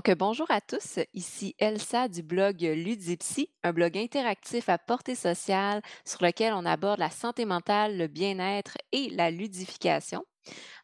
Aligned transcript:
Donc, 0.00 0.08
euh, 0.08 0.14
bonjour 0.14 0.50
à 0.50 0.62
tous, 0.62 0.98
ici 1.12 1.54
Elsa 1.58 2.08
du 2.08 2.22
blog 2.22 2.62
Ludipsy, 2.62 3.50
un 3.62 3.74
blog 3.74 3.98
interactif 3.98 4.70
à 4.70 4.78
portée 4.78 5.14
sociale 5.14 5.82
sur 6.06 6.24
lequel 6.24 6.54
on 6.54 6.64
aborde 6.64 7.00
la 7.00 7.10
santé 7.10 7.44
mentale, 7.44 7.98
le 7.98 8.06
bien-être 8.06 8.78
et 8.92 9.10
la 9.10 9.30
ludification. 9.30 10.24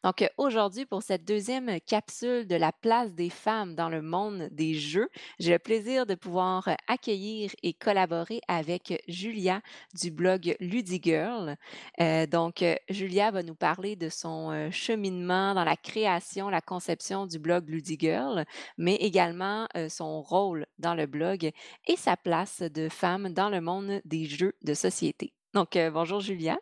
Donc, 0.04 0.22
euh, 0.22 0.28
aujourd'hui, 0.38 0.86
pour 0.86 1.02
cette 1.02 1.24
deuxième 1.24 1.80
capsule 1.80 2.46
de 2.46 2.56
la 2.56 2.72
place 2.72 3.14
des 3.14 3.30
femmes 3.30 3.74
dans 3.74 3.88
le 3.88 4.02
monde 4.02 4.48
des 4.52 4.74
jeux, 4.74 5.08
j'ai 5.38 5.52
le 5.52 5.58
plaisir 5.58 6.06
de 6.06 6.14
pouvoir 6.14 6.68
euh, 6.68 6.74
accueillir 6.86 7.50
et 7.62 7.72
collaborer 7.72 8.40
avec 8.48 9.02
Julia 9.08 9.60
du 9.94 10.10
blog 10.10 10.56
Ludigirl. 10.60 11.56
Euh, 12.00 12.26
donc, 12.26 12.62
euh, 12.62 12.76
Julia 12.88 13.30
va 13.30 13.42
nous 13.42 13.54
parler 13.54 13.96
de 13.96 14.08
son 14.08 14.50
euh, 14.50 14.70
cheminement 14.70 15.54
dans 15.54 15.64
la 15.64 15.76
création, 15.76 16.48
la 16.48 16.60
conception 16.60 17.26
du 17.26 17.38
blog 17.38 17.68
Ludigirl, 17.68 18.44
mais 18.78 18.96
également 18.96 19.66
euh, 19.76 19.88
son 19.88 20.22
rôle 20.22 20.66
dans 20.78 20.94
le 20.94 21.06
blog 21.06 21.50
et 21.86 21.96
sa 21.96 22.16
place 22.16 22.60
de 22.62 22.88
femme 22.88 23.30
dans 23.32 23.48
le 23.50 23.60
monde 23.60 24.00
des 24.04 24.24
jeux 24.26 24.54
de 24.62 24.74
société. 24.74 25.32
Donc, 25.54 25.76
euh, 25.76 25.90
bonjour 25.90 26.20
Julia. 26.20 26.58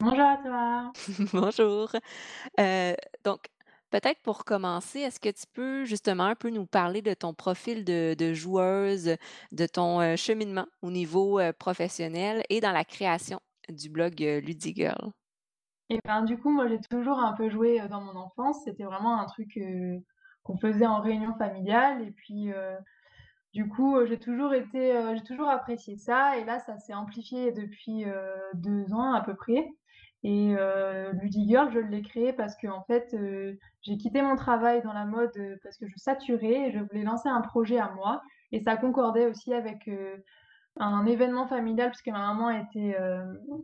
Bonjour 0.00 0.20
à 0.24 0.36
toi. 0.38 0.94
Bonjour. 1.32 1.90
Heu, 2.60 2.96
donc 3.24 3.46
peut-être 3.90 4.20
pour 4.22 4.44
commencer, 4.44 5.00
est-ce 5.00 5.20
que 5.20 5.30
tu 5.30 5.44
peux 5.52 5.84
justement 5.84 6.24
un 6.24 6.34
peu 6.36 6.50
nous 6.50 6.66
parler 6.66 7.02
de 7.02 7.14
ton 7.14 7.34
profil 7.34 7.84
de 7.84 8.14
de 8.18 8.34
joueuse, 8.34 9.16
de 9.52 9.66
ton, 9.66 10.00
heu, 10.02 10.16
cheminement 10.16 10.66
au 10.82 10.90
niveau, 10.90 11.40
heu, 11.40 11.52
professionnel 11.52 12.44
et 12.50 12.60
dans 12.60 12.72
la 12.72 12.84
création 12.84 13.40
du 13.68 13.90
blog, 13.90 14.22
heu, 14.22 14.38
Ludigirl? 14.40 15.12
Et 15.90 16.00
ben, 16.04 16.22
du 16.24 16.38
coup, 16.38 16.50
moi, 16.50 16.66
j'ai 16.68 16.80
toujours 16.80 17.18
un 17.18 17.32
peu 17.34 17.48
joué, 17.50 17.80
heu, 17.80 17.88
dans 17.88 18.00
mon 18.00 18.16
enfance. 18.16 18.64
C'était 18.64 18.84
vraiment 18.84 19.20
un 19.20 19.26
truc, 19.26 19.56
heu, 19.58 20.00
qu'on 20.42 20.56
faisait 20.58 20.86
en 20.86 21.00
réunion 21.00 21.34
familiale 21.36 22.02
et 22.02 22.10
puis, 22.12 22.50
heu, 22.52 22.76
du 23.54 23.68
coup, 23.68 23.96
heu, 23.98 24.06
j'ai 24.06 24.18
toujours 24.20 24.54
été, 24.54 24.96
heu, 24.96 25.16
j'ai 25.16 25.24
toujours 25.24 25.48
apprécié 25.50 25.96
ça 25.98 26.38
et 26.38 26.44
là, 26.44 26.60
ça 26.60 26.78
s'est 26.78 26.94
amplifié 26.94 27.52
depuis, 27.52 28.04
heu, 28.06 28.24
2 28.54 28.92
ans 28.94 29.14
à 29.14 29.22
peu 29.22 29.36
près 29.36 29.68
et 30.24 30.54
heu, 30.56 31.12
Ludigirl, 31.22 31.70
je 31.70 31.78
l'ai 31.80 32.02
créé 32.02 32.32
parce 32.32 32.56
qu'en 32.56 32.82
fait, 32.84 33.14
heu, 33.14 33.58
j'ai 33.82 33.96
quitté 33.98 34.22
mon 34.22 34.36
travail 34.36 34.82
dans 34.82 34.92
la 34.94 35.04
mode, 35.06 35.30
heu, 35.36 35.58
parce 35.62 35.76
que 35.78 35.86
je 35.88 35.94
saturais 35.98 36.68
et 36.68 36.72
je 36.72 36.80
voulais 36.80 37.04
lancer 37.04 37.28
un 37.28 37.42
projet 37.42 37.78
à 37.78 37.90
moi 37.92 38.22
et 38.52 38.60
ça 38.60 38.76
concordait 38.76 39.26
aussi 39.26 39.54
avec, 39.54 39.86
heu, 39.88 40.24
Un 40.78 41.06
événement 41.06 41.46
familial 41.48 41.90
puisque 41.90 42.08
ma 42.08 42.20
maman 42.34 42.50
était, 42.50 42.96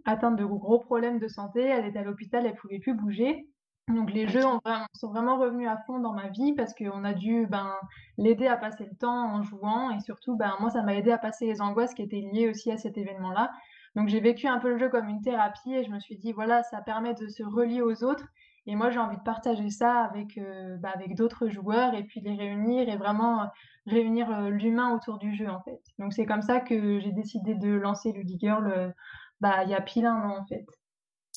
atteinte 0.05 0.37
de 0.37 0.45
gros 0.45 0.79
problèmes 0.79 1.19
de 1.19 1.29
santé. 1.29 1.63
Elle 1.63 1.87
était 1.87 1.99
à 1.99 2.05
l'hôpital, 2.05 2.47
elle 2.47 2.55
pouvait 2.57 2.79
plus 2.79 2.95
bouger. 2.95 3.49
Donc 3.89 4.13
les 4.13 4.29
jeux 4.29 4.45
OK. 4.45 4.47
ont 4.47 4.61
vraiment 4.65 4.87
sont 4.95 5.09
vraiment 5.11 5.37
revenus 5.39 5.69
à 5.69 5.77
fond 5.87 5.99
dans 5.99 6.13
ma 6.13 6.29
vie 6.29 6.53
parce 6.55 6.75
qu'on 6.75 7.03
a 7.05 7.13
dû, 7.13 7.47
ben, 7.49 7.75
l'aider 8.19 8.47
à 8.47 8.57
passer 8.57 8.85
le 8.89 8.97
temps 8.97 9.35
en 9.35 9.43
jouant 9.43 9.91
et 9.91 10.01
surtout, 10.01 10.37
ben, 10.37 10.55
moi, 10.61 10.71
ça 10.71 10.83
m'a 10.83 10.95
aidé 10.95 11.11
à 11.11 11.19
passer 11.19 11.47
les 11.47 11.61
angoisses 11.61 11.95
qui 11.95 12.03
étaient 12.03 12.21
liées 12.33 12.49
aussi 12.49 12.71
à 12.71 12.77
cet 12.79 12.97
événement-là. 12.99 13.51
Donc 13.97 14.09
j'ai 14.09 14.21
vécu 14.21 14.47
un 14.47 14.59
peu 14.59 14.71
le 14.71 14.79
jeu 14.79 14.89
comme 14.89 15.09
une 15.09 15.21
thérapie 15.23 15.75
et 15.75 15.85
je 15.85 15.91
me 15.91 16.01
suis 16.01 16.17
dit: 16.19 16.33
«Voilà, 16.33 16.63
ça 16.65 16.81
permet 16.83 17.15
de 17.15 17.29
se 17.29 17.43
relier 17.43 17.83
aux 17.83 18.05
autres 18.05 18.27
et 18.67 18.77
moi, 18.77 18.91
j'ai 18.91 18.99
envie 19.01 19.17
de 19.17 19.23
partager 19.23 19.71
ça 19.71 20.03
avec, 20.05 20.37
heu, 20.39 20.77
bah, 20.81 20.91
avec 20.95 21.17
d'autres 21.17 21.49
joueurs 21.49 21.95
et 21.95 22.05
puis 22.05 22.21
les 22.21 22.35
réunir 22.37 22.89
et 22.89 22.97
vraiment, 22.99 23.49
réunir, 23.87 24.31
heu, 24.31 24.51
l'humain 24.51 24.95
autour 24.95 25.19
du 25.19 25.35
jeu, 25.35 25.49
en 25.49 25.61
fait. 25.63 25.81
Donc 25.99 26.13
c'est 26.13 26.27
comme 26.27 26.43
ça 26.43 26.61
que 26.61 27.01
j'ai 27.01 27.13
décidé 27.13 27.55
de 27.55 27.71
lancer 27.71 28.13
Ludigirl, 28.13 28.95
bah, 29.41 29.65
il 29.65 29.71
y 29.71 29.75
a 29.75 29.81
pile 29.81 30.07
1 30.07 30.15
an, 30.31 30.39
en 30.43 30.47
fait. 30.47 30.67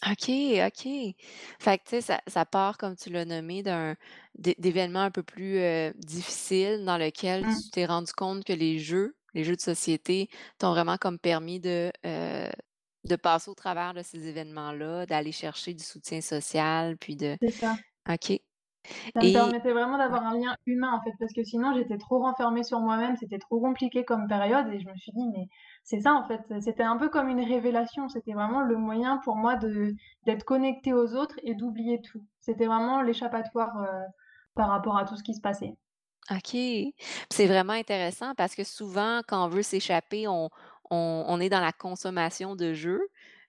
OK, 0.01 0.29
OK. 0.67 1.15
Fait 1.59 1.77
que 1.77 1.83
tu 1.83 1.89
sais, 1.91 2.01
ça 2.01 2.21
ça 2.27 2.45
part 2.45 2.77
comme 2.77 2.95
tu 2.95 3.09
l'as 3.09 3.23
nommé 3.25 3.63
d'un 3.63 3.95
d'é 4.35 4.55
d'événements 4.59 5.01
un 5.03 5.11
peu 5.11 5.23
plus, 5.23 5.59
difficiles 5.95 6.83
dans 6.85 6.97
lequel 6.97 7.45
Mmh. 7.45 7.63
tu 7.63 7.69
t'es 7.71 7.85
rendu 7.85 8.11
compte 8.11 8.43
que 8.43 8.51
les 8.53 8.79
jeux, 8.79 9.15
les 9.33 9.43
jeux 9.43 9.55
de 9.55 9.61
société 9.61 10.29
t'ont 10.59 10.71
vraiment 10.71 10.97
comme 10.97 11.19
permis 11.19 11.59
de, 11.59 11.91
heu, 12.05 12.49
de 13.05 13.15
passer 13.15 13.49
au 13.51 13.55
travers 13.55 13.93
de 13.93 14.01
ces 14.03 14.27
événements-là, 14.27 15.05
d'aller 15.05 15.31
chercher 15.31 15.73
du 15.73 15.83
soutien 15.83 16.21
social, 16.21 16.97
puis 16.97 17.15
de 17.15 17.37
C'est 17.41 17.51
ça. 17.51 17.77
OK 18.09 18.39
Ça 19.15 19.23
me 19.23 19.31
et 19.31 19.31
permettait 19.31 19.71
vraiment 19.73 19.97
d'avoir 19.97 20.23
un 20.25 20.37
lien 20.37 20.55
humain, 20.67 20.91
en 20.93 21.01
fait, 21.01 21.13
parce 21.19 21.33
que 21.33 21.43
sinon 21.43 21.73
j'étais 21.73 21.97
trop 21.97 22.19
renfermée 22.19 22.63
sur 22.63 22.79
moi-même, 22.79 23.15
c'était 23.15 23.37
trop 23.39 23.59
compliqué 23.61 24.03
comme 24.05 24.27
période 24.27 24.67
et 24.69 24.79
je 24.79 24.87
me 24.87 24.95
suis 24.97 25.11
dit: 25.11 25.27
«Mais 25.31 25.47
c'est 25.83 25.99
ça, 26.01 26.13
en 26.13 26.23
fait». 26.27 26.41
C'était 26.61 26.83
un 26.83 26.97
peu 26.97 27.09
comme 27.09 27.27
une 27.29 27.41
révélation, 27.41 28.07
c'était 28.09 28.33
vraiment 28.33 28.61
le 28.61 28.75
moyen 28.77 29.17
pour 29.23 29.35
moi 29.35 29.55
de 29.55 29.93
d'être 30.25 30.43
connectée 30.45 30.93
aux 30.93 31.15
autres 31.15 31.35
et 31.43 31.53
d'oublier 31.55 32.01
tout. 32.01 32.23
C'était 32.39 32.65
vraiment 32.67 33.01
l'échappatoire, 33.01 33.77
heu, 33.83 33.87
par 34.55 34.69
rapport 34.69 34.97
à 34.97 35.05
tout 35.05 35.15
ce 35.15 35.23
qui 35.23 35.33
se 35.35 35.41
passait. 35.41 35.73
OK. 36.31 36.55
C'est 37.31 37.47
vraiment 37.47 37.73
intéressant 37.73 38.33
parce 38.35 38.55
que 38.55 38.63
souvent, 38.63 39.21
quand 39.27 39.45
on 39.45 39.49
veut 39.49 39.63
s'échapper, 39.63 40.27
on 40.27 40.49
on 40.89 41.25
on 41.27 41.39
est 41.39 41.49
dans 41.49 41.59
la 41.61 41.73
consommation 41.73 42.55
de 42.55 42.73
jeux 42.73 43.01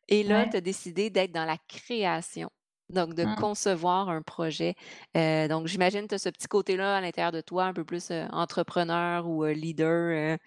et 0.08 0.22
là, 0.24 0.46
tu 0.46 0.56
as 0.56 0.60
décidé 0.60 1.10
d'être 1.10 1.32
dans 1.32 1.44
la 1.44 1.56
création, 1.68 2.50
donc 2.94 3.14
de 3.14 3.24
Mmh. 3.24 3.34
concevoir 3.36 4.08
un 4.08 4.22
projet. 4.22 4.74
Heu, 5.16 5.48
donc 5.48 5.66
j'imagine 5.66 6.08
tu 6.08 6.14
as 6.14 6.18
ce 6.18 6.28
petit 6.30 6.48
côté-là 6.48 6.96
à 6.96 7.00
l'intérieur 7.00 7.32
de 7.32 7.40
toi, 7.42 7.64
un 7.66 7.74
peu 7.74 7.84
plus, 7.84 8.10
heu, 8.10 8.24
entrepreneur 8.32 9.26
ou, 9.28 9.44
heu, 9.44 9.52
leader, 9.52 10.36
heu. 10.36 10.38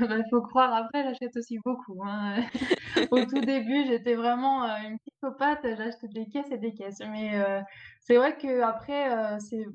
Bah, 0.00 0.16
faut 0.30 0.42
croire, 0.42 0.72
après 0.74 1.02
j'achète 1.04 1.36
aussi 1.36 1.58
beaucoup, 1.64 2.02
hein, 2.04 2.42
Au 3.10 3.24
tout 3.24 3.42
début, 3.42 3.86
j'étais 3.86 4.14
vraiment, 4.16 4.64
une 4.78 4.98
psychopathe, 5.00 5.60
j'achetais 5.76 6.08
des 6.08 6.28
caisses 6.28 6.50
et 6.52 6.58
des 6.58 6.74
caisses. 6.74 7.00
Mais, 7.10 7.32
c'est 8.02 8.16
vrai 8.16 8.36
qu'après, 8.38 9.10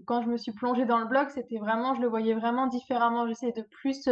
quand 0.08 0.22
je 0.24 0.30
me 0.30 0.38
suis 0.38 0.54
plongée 0.54 0.86
dans 0.86 1.00
le 1.00 1.08
blog, 1.08 1.30
c'était 1.30 1.58
vraiment 1.60 1.96
je 1.96 2.02
le 2.02 2.08
voyais 2.10 2.34
vraiment 2.36 2.68
différemment. 2.68 3.28
J'essayais 3.28 3.54
de 3.54 3.64
plus, 3.64 4.08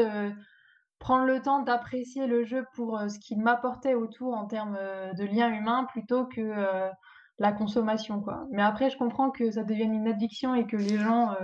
prendre 1.04 1.26
le 1.26 1.42
temps 1.42 1.62
d'apprécier 1.62 2.28
le 2.28 2.46
jeu 2.46 2.66
pour, 2.76 2.98
heu, 3.00 3.10
ce 3.10 3.20
qu'il 3.20 3.40
m'apportait 3.42 3.94
autour 3.96 4.34
en 4.36 4.48
termes, 4.48 4.78
heu, 4.80 5.14
de 5.16 5.26
liens 5.26 5.52
humains 5.54 5.86
plutôt 5.86 6.26
que, 6.28 6.42
heu, 6.42 6.92
la 7.40 7.52
consommation, 7.54 8.22
quoi. 8.22 8.46
Mais 8.52 8.62
après, 8.64 8.90
je 8.90 8.98
comprends 8.98 9.32
que 9.32 9.52
ça 9.52 9.64
devienne 9.64 9.94
une 9.94 10.08
addiction 10.08 10.56
et 10.56 10.68
que 10.68 10.78
les 10.78 10.98
gens, 11.00 11.36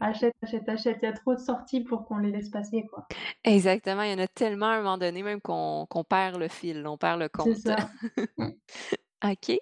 achètent, 0.00 0.34
achètent, 0.42 0.68
achètent. 0.68 0.98
Il 1.02 1.06
y 1.06 1.08
a 1.08 1.12
trop 1.12 1.34
de 1.34 1.40
sorties 1.40 1.84
pour 1.84 2.06
qu'on 2.06 2.18
les 2.18 2.30
laisse 2.32 2.50
passer, 2.50 2.86
quoi. 2.90 3.08
Exactement, 3.44 4.02
il 4.02 4.10
y 4.10 4.14
en 4.14 4.18
a 4.18 4.28
tellement 4.28 4.66
à 4.66 4.70
un 4.74 4.78
moment 4.78 4.98
donné 4.98 5.22
même 5.22 5.40
qu'on 5.40 5.86
perd 6.08 6.36
le 6.36 6.48
fil, 6.48 6.86
on 6.86 6.98
perd 6.98 7.20
le 7.20 7.28
C'est 7.38 7.54
compte. 7.54 7.56
ça. 7.56 7.90
OK. 9.24 9.58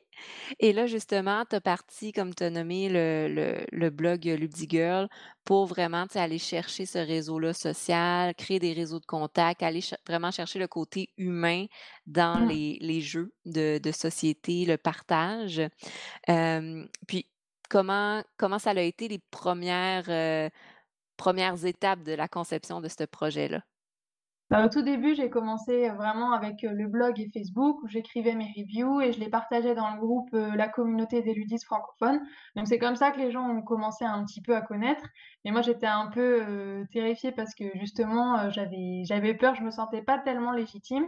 Et 0.61 0.73
là, 0.73 0.87
justement, 0.87 1.45
tu 1.49 1.57
as 1.57 1.61
parti, 1.61 2.13
comme 2.13 2.35
tu 2.35 2.45
as 2.45 2.51
nommé 2.51 2.89
le 2.89 3.29
le 3.29 3.67
le 3.73 3.91
blog, 3.91 4.27
heu, 4.29 4.35
Ludigirl 4.37 5.09
pour 5.45 5.67
vraiment, 5.67 6.07
aller 6.15 6.39
chercher 6.39 6.87
ce 6.87 6.99
réseau-là 6.99 7.53
social, 7.55 8.35
créer 8.35 8.59
des 8.59 8.73
réseaux 8.73 9.01
de 9.01 9.07
contacts, 9.07 9.63
aller 9.63 9.81
ch 9.83 9.95
vraiment 10.09 10.31
chercher 10.33 10.59
le 10.59 10.69
côté 10.69 11.11
humain 11.19 11.67
dans 12.07 12.41
Mmh. 12.41 12.45
les 12.45 12.79
les 12.81 13.01
jeux 13.01 13.33
de 13.47 13.79
de 13.79 13.93
société, 13.93 14.65
le 14.67 14.77
partage. 14.79 15.63
Puis 17.07 17.31
comment 17.71 18.23
comment 18.37 18.59
ça 18.59 18.71
a 18.71 18.81
été 18.83 19.09
les 19.09 19.19
premières 19.31 20.05
res 20.07 20.51
heu, 20.51 21.67
étapes 21.67 22.03
de 22.05 22.13
la 22.13 22.29
conception 22.29 22.81
de 22.81 22.89
ce 22.89 23.05
projet-là? 23.05 23.63
Bah, 24.51 24.67
au 24.67 24.69
tout 24.69 24.83
début, 24.83 25.15
j'ai 25.15 25.31
commencé, 25.31 25.89
vraiment 25.91 26.33
avec, 26.33 26.65
heu, 26.65 26.71
le 26.73 26.87
blog 26.87 27.19
et 27.19 27.31
Facebook 27.33 27.83
où 27.83 27.89
j'écrivais 27.89 28.35
mes 28.35 28.53
reviews 28.57 29.01
et 29.01 29.13
je 29.13 29.19
les 29.19 29.31
partageais 29.31 29.75
dans 29.75 29.91
le 29.95 29.99
groupe, 30.01 30.29
heu, 30.35 30.51
la 30.55 30.69
communauté 30.69 31.23
des 31.23 31.33
ludistes 31.35 31.65
francophones. 31.65 32.21
Donc 32.55 32.69
c'est 32.69 32.79
comme 32.79 32.95
ça 32.97 33.11
que 33.11 33.19
les 33.19 33.31
gens 33.33 33.49
ont 33.49 33.63
commencé 33.63 34.05
un 34.05 34.23
petit 34.25 34.43
peu 34.43 34.55
à 34.55 34.61
connaître. 34.61 35.03
Mais 35.45 35.51
moi, 35.51 35.63
j'étais 35.63 35.87
un 35.87 36.09
peu, 36.09 36.43
heu, 36.47 36.87
terrifiée 36.93 37.33
parce 37.33 37.55
que 37.55 37.65
justement, 37.79 38.51
j'avais 38.51 39.03
j'avais 39.07 39.35
peur, 39.35 39.55
je 39.55 39.63
me 39.65 39.71
sentais 39.71 40.03
pas 40.03 40.19
tellement 40.19 40.53
légitime. 40.53 41.07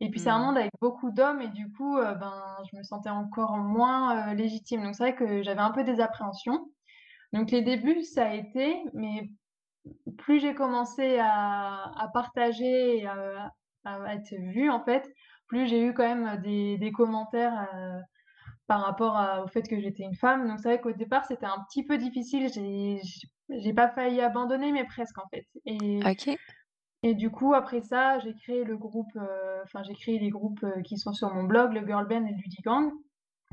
Et 0.00 0.10
puis 0.10 0.18
c'est 0.20 0.30
un 0.30 0.38
Mmh. 0.38 0.44
monde 0.44 0.58
avec 0.58 0.72
beaucoup 0.80 1.10
d'hommes 1.12 1.40
et 1.40 1.48
du 1.48 1.70
coup, 1.72 1.96
ben, 1.96 2.56
je 2.70 2.76
me 2.76 2.82
sentais 2.82 3.10
encore 3.10 3.56
moins, 3.56 4.34
légitime. 4.34 4.82
Donc 4.82 4.94
c'est 4.96 5.04
vrai 5.04 5.14
que 5.14 5.42
j'avais 5.42 5.60
un 5.60 5.70
peu 5.70 5.84
des 5.84 6.00
appréhensions. 6.00 6.70
Donc 7.32 7.50
les 7.50 7.62
débuts, 7.62 8.02
ça 8.02 8.26
a 8.28 8.34
été, 8.34 8.82
mais 8.94 9.30
plus 10.18 10.40
j'ai 10.40 10.54
commencé 10.54 11.18
à 11.20 11.92
à 11.98 12.08
partager 12.12 12.98
et 12.98 13.06
à 13.06 13.52
à 13.84 14.14
être 14.14 14.34
vue, 14.34 14.70
en 14.70 14.82
fait, 14.84 15.08
plus 15.48 15.66
j'ai 15.66 15.84
eu 15.84 15.94
quand 15.94 16.04
même 16.08 16.40
des 16.42 16.78
des 16.78 16.92
commentaires, 16.92 17.68
heu, 17.74 18.00
par 18.68 18.82
rapport 18.82 19.16
à 19.16 19.44
au 19.44 19.48
fait 19.48 19.62
que 19.68 19.80
j'étais 19.80 20.04
une 20.04 20.16
femme. 20.16 20.48
Donc 20.48 20.60
c'est 20.60 20.68
vrai 20.70 20.80
qu'au 20.80 20.92
départ, 20.92 21.24
c'était 21.26 21.46
un 21.46 21.64
petit 21.70 21.84
peu 21.86 21.98
difficile. 21.98 22.48
J'ai 23.50 23.74
pas 23.74 23.88
failli 23.90 24.20
abandonner, 24.22 24.72
mais 24.72 24.84
presque, 24.86 25.18
en 25.18 25.28
fait. 25.34 25.46
Et 27.04 27.14
du 27.14 27.30
coup, 27.30 27.54
après 27.54 27.82
ça, 27.82 28.18
j'ai 28.18 28.34
créé 28.34 28.64
le 28.64 28.76
groupe, 28.76 29.14
heu, 29.16 29.60
enfin, 29.64 29.82
j'ai 29.84 29.94
créé 29.94 30.18
les 30.18 30.30
groupes, 30.30 30.62
heu, 30.64 30.82
qui 30.82 30.98
sont 30.98 31.12
sur 31.12 31.32
mon 31.32 31.44
blog, 31.44 31.72
le 31.72 31.86
Girl 31.86 32.06
Band 32.08 32.24
et 32.26 32.32
Ludigang. 32.32 32.92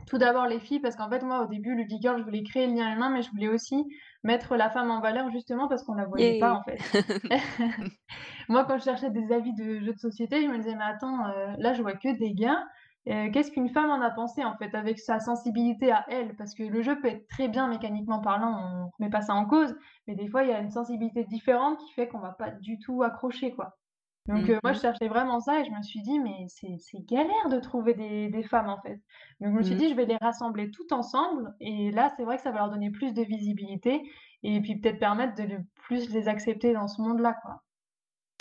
Tout 0.08 0.18
d'abord 0.18 0.46
les 0.48 0.60
filles, 0.60 0.80
parce 0.80 0.96
qu'en 0.96 1.10
fait, 1.10 1.22
moi, 1.24 1.44
au 1.44 1.48
début, 1.48 1.76
Ludigirl, 1.76 2.18
je 2.20 2.24
voulais 2.24 2.44
créer 2.44 2.68
le 2.68 2.74
lien 2.76 2.94
humain, 2.96 3.10
mais 3.10 3.22
je 3.22 3.30
voulais 3.32 3.48
aussi 3.48 3.76
mettre 4.24 4.56
la 4.56 4.70
femme 4.70 4.92
en 4.92 5.00
valeur, 5.02 5.30
justement 5.32 5.68
parce 5.68 5.84
qu'on 5.84 5.94
la 5.94 6.06
voyait 6.06 6.36
pas, 6.36 6.54
en 6.54 6.64
fait. 6.64 6.78
Moi, 8.50 8.66
quand 8.66 8.78
je 8.78 8.84
cherchais 8.84 9.10
des 9.12 9.32
avis 9.32 9.54
de 9.54 9.80
jeux 9.82 9.94
de 9.94 10.00
société, 10.00 10.42
je 10.44 10.48
me 10.48 10.58
disais: 10.58 10.76
«Mais 10.76 10.84
attends, 10.84 11.28
heu, 11.30 11.56
là, 11.60 11.74
je 11.74 11.82
vois 11.82 11.94
que 11.96 12.18
des 12.18 12.34
gars 12.34 12.64
heu, 13.08 13.30
qu'est-ce 13.32 13.52
qu'une 13.52 13.70
femme 13.70 13.90
en 13.90 14.02
a 14.02 14.12
pensé, 14.12 14.44
en 14.46 14.56
fait, 14.58 14.76
avec 14.76 15.00
sa 15.00 15.20
sensibilité 15.20 15.92
à 15.92 16.06
elle? 16.10 16.36
Parce 16.36 16.54
que 16.56 16.64
le 16.64 16.82
jeu 16.84 17.00
peut 17.02 17.08
être 17.10 17.28
très 17.28 17.48
bien 17.48 17.68
mécaniquement 17.68 18.22
parlant, 18.22 18.52
on 18.88 18.90
remet 19.00 19.10
pas 19.10 19.22
ça 19.22 19.34
en 19.36 19.46
cause, 19.46 19.76
mais 20.08 20.16
des 20.16 20.28
fois, 20.28 20.44
il 20.44 20.50
y 20.50 20.54
a 20.54 20.60
une 20.60 20.70
sensibilité 20.72 21.24
différente 21.26 21.80
qui 21.80 21.94
fait 21.94 22.08
qu'on 22.08 22.20
va 22.20 22.32
pas 22.34 22.52
du 22.52 22.78
tout 22.80 23.02
accrocher, 23.04 23.54
quoi. 23.56 23.78
Donc 24.28 24.48
Mmh 24.48 24.52
heu, 24.52 24.60
moi, 24.64 24.74
je 24.74 24.80
cherchais 24.80 25.08
vraiment 25.08 25.40
ça 25.40 25.60
et 25.62 25.66
je 25.66 25.72
me 25.72 25.82
suis 25.84 26.02
dit: 26.02 26.20
«Mais 26.20 26.46
c'est 26.48 27.00
galère 27.06 27.50
de 27.50 27.60
trouver 27.60 27.94
des 27.96 28.30
des 28.30 28.44
femmes, 28.44 28.70
en 28.70 28.82
fait». 28.82 28.96
Donc 29.40 29.52
je 29.52 29.58
me 29.58 29.62
suis 29.64 29.76
Mmh. 29.76 29.78
dit: 29.78 29.90
«Je 29.90 29.96
vais 29.96 30.06
les 30.06 30.18
rassembler 30.18 30.72
toutes 30.72 30.92
ensemble» 30.92 31.54
et 31.60 31.92
là, 31.92 32.12
c'est 32.18 32.24
vrai 32.24 32.38
que 32.38 32.44
ça 32.44 32.52
va 32.52 32.60
leur 32.60 32.70
donner 32.72 32.92
plus 32.92 33.14
de 33.14 33.24
visibilité 33.24 34.02
et 34.44 34.62
puis 34.62 34.80
peut-être 34.80 35.00
permettre 35.00 35.36
de 35.36 35.58
plus 35.76 36.10
les 36.12 36.28
accepter 36.28 36.74
dans 36.74 36.88
ce 36.88 37.02
monde-là, 37.02 37.36
quoi. 37.44 37.62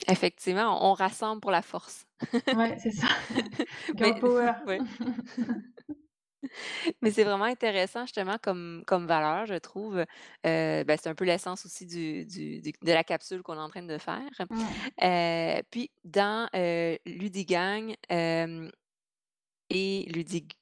Effectivement, 0.08 0.90
on 0.90 0.94
rassemble 0.94 1.40
pour 1.40 1.50
la 1.50 1.62
force. 1.62 2.06
Ouais, 2.52 2.76
c'est 2.78 2.90
ça. 2.90 3.06
Mais 4.00 4.14
Girl 4.14 4.18
power. 4.18 4.52
ouais. 4.66 4.82
Mais 7.02 7.10
c'est 7.10 7.25
vraiment 7.25 7.44
intéressant 7.44 8.06
justement 8.06 8.37
comme 8.42 8.82
comme 8.87 9.06
valeur, 9.06 9.46
je 9.46 9.54
trouve. 9.54 9.98
Heu, 9.98 10.06
ben, 10.84 10.98
c'est 11.00 11.08
un 11.08 11.14
peu 11.14 11.25
l'essence 11.25 11.66
aussi 11.66 11.87
du 11.87 12.26
du 12.26 12.60
du 12.60 12.72
de 12.82 12.92
la 12.92 13.04
capsule 13.04 13.42
qu'on 13.42 13.54
est 13.54 13.58
en 13.58 13.69
train 13.69 13.82
de 13.82 13.98
faire. 13.98 14.28
Mmh. 14.50 14.90
Heu, 15.02 15.62
puis 15.70 15.90
dans, 16.04 16.48
heu, 16.54 16.98
Ludigang, 17.06 17.94
et 19.70 20.06
Ludig 20.08 20.52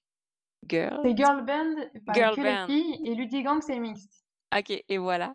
C'est 1.02 1.10
Girl? 1.10 1.14
band, 1.44 1.74
Girl 2.10 2.36
que 2.36 2.40
les 2.40 2.56
band. 2.56 2.68
filles 2.68 3.00
et 3.04 3.16
Ludigang, 3.16 3.60
c'est 3.62 3.80
mixte. 3.80 4.24
OK 4.56 4.82
et 4.88 4.98
voilà. 4.98 5.34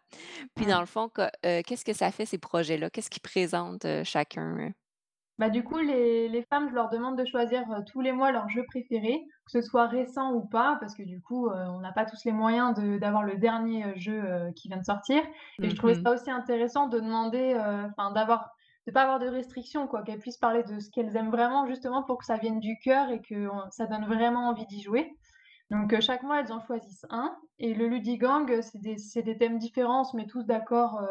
Puis 0.56 0.66
dans 0.68 0.80
le 0.80 0.86
fond, 0.88 1.10
qu'est-ce 1.10 1.86
que 1.86 1.94
ça 1.94 2.12
fait 2.12 2.26
ces 2.26 2.40
projets-là? 2.40 2.90
Qu'est-ce 2.90 3.10
qu'ils 3.12 3.22
présentent, 3.22 3.88
chacun? 4.04 4.74
Bah, 5.40 5.50
du 5.50 5.64
coup, 5.64 5.80
les 5.80 6.30
les 6.30 6.44
femmes, 6.44 6.70
je 6.70 6.76
leur 6.76 6.90
demande 6.90 7.18
de 7.18 7.26
choisir, 7.26 7.64
heu, 7.72 7.84
tous 7.86 8.02
les 8.02 8.12
mois 8.12 8.32
leur 8.32 8.50
jeu 8.50 8.64
préféré, 8.66 9.26
que 9.46 9.52
ce 9.52 9.62
soit 9.62 9.88
récent 9.88 10.32
ou 10.34 10.46
pas, 10.48 10.78
parce 10.80 10.94
que 10.96 11.02
du 11.04 11.22
coup, 11.22 11.48
heu, 11.50 11.54
on 11.70 11.80
n'a 11.80 11.92
pas 11.92 12.06
tous 12.06 12.24
les 12.26 12.32
moyens 12.32 12.74
de 12.76 12.98
d'avoir 13.00 13.24
le 13.24 13.38
dernier, 13.38 13.84
heu, 13.86 13.94
jeu, 13.96 14.52
qui 14.56 14.68
vient 14.68 14.78
de 14.78 14.84
sortir 14.86 15.24
et 15.62 15.70
je 15.70 15.76
trouvais 15.76 15.96
mh. 15.96 16.04
ça 16.04 16.12
aussi 16.14 16.30
intéressant 16.30 16.88
de 16.88 17.00
demander, 17.00 17.56
enfin 17.98 18.12
d'avoir 18.12 18.52
de 18.86 18.92
pas 18.92 19.04
avoir 19.04 19.20
de 19.20 19.28
restrictions 19.28 19.88
quoi, 19.88 20.04
qu'elles 20.04 20.20
puissent 20.20 20.38
parler 20.38 20.62
de 20.64 20.80
ce 20.80 20.90
qu'elles 20.92 21.16
aiment 21.16 21.32
vraiment 21.32 21.66
justement 21.68 22.04
pour 22.04 22.18
que 22.20 22.26
ça 22.26 22.38
vienne 22.38 22.60
du 22.60 22.78
cœur 22.84 23.10
et 23.10 23.22
que 23.22 23.48
on 23.50 23.70
ça 23.72 23.88
donne 23.88 24.06
vraiment 24.06 24.50
envie 24.50 24.66
d'y 24.68 24.82
jouer. 24.82 25.18
Donc, 25.72 26.00
chaque 26.02 26.24
mois, 26.24 26.42
elles 26.42 26.52
en 26.54 26.60
choisissent 26.62 27.06
un 27.10 27.36
et 27.60 27.74
le 27.74 27.88
Ludigang, 27.88 28.62
c'est 28.62 28.80
des 28.82 28.98
c'est 28.98 29.24
des 29.24 29.38
thèmes 29.38 29.58
différents, 29.60 30.02
on 30.02 30.04
se 30.04 30.16
met 30.18 30.28
tous 30.28 30.44
d'accord, 30.46 31.02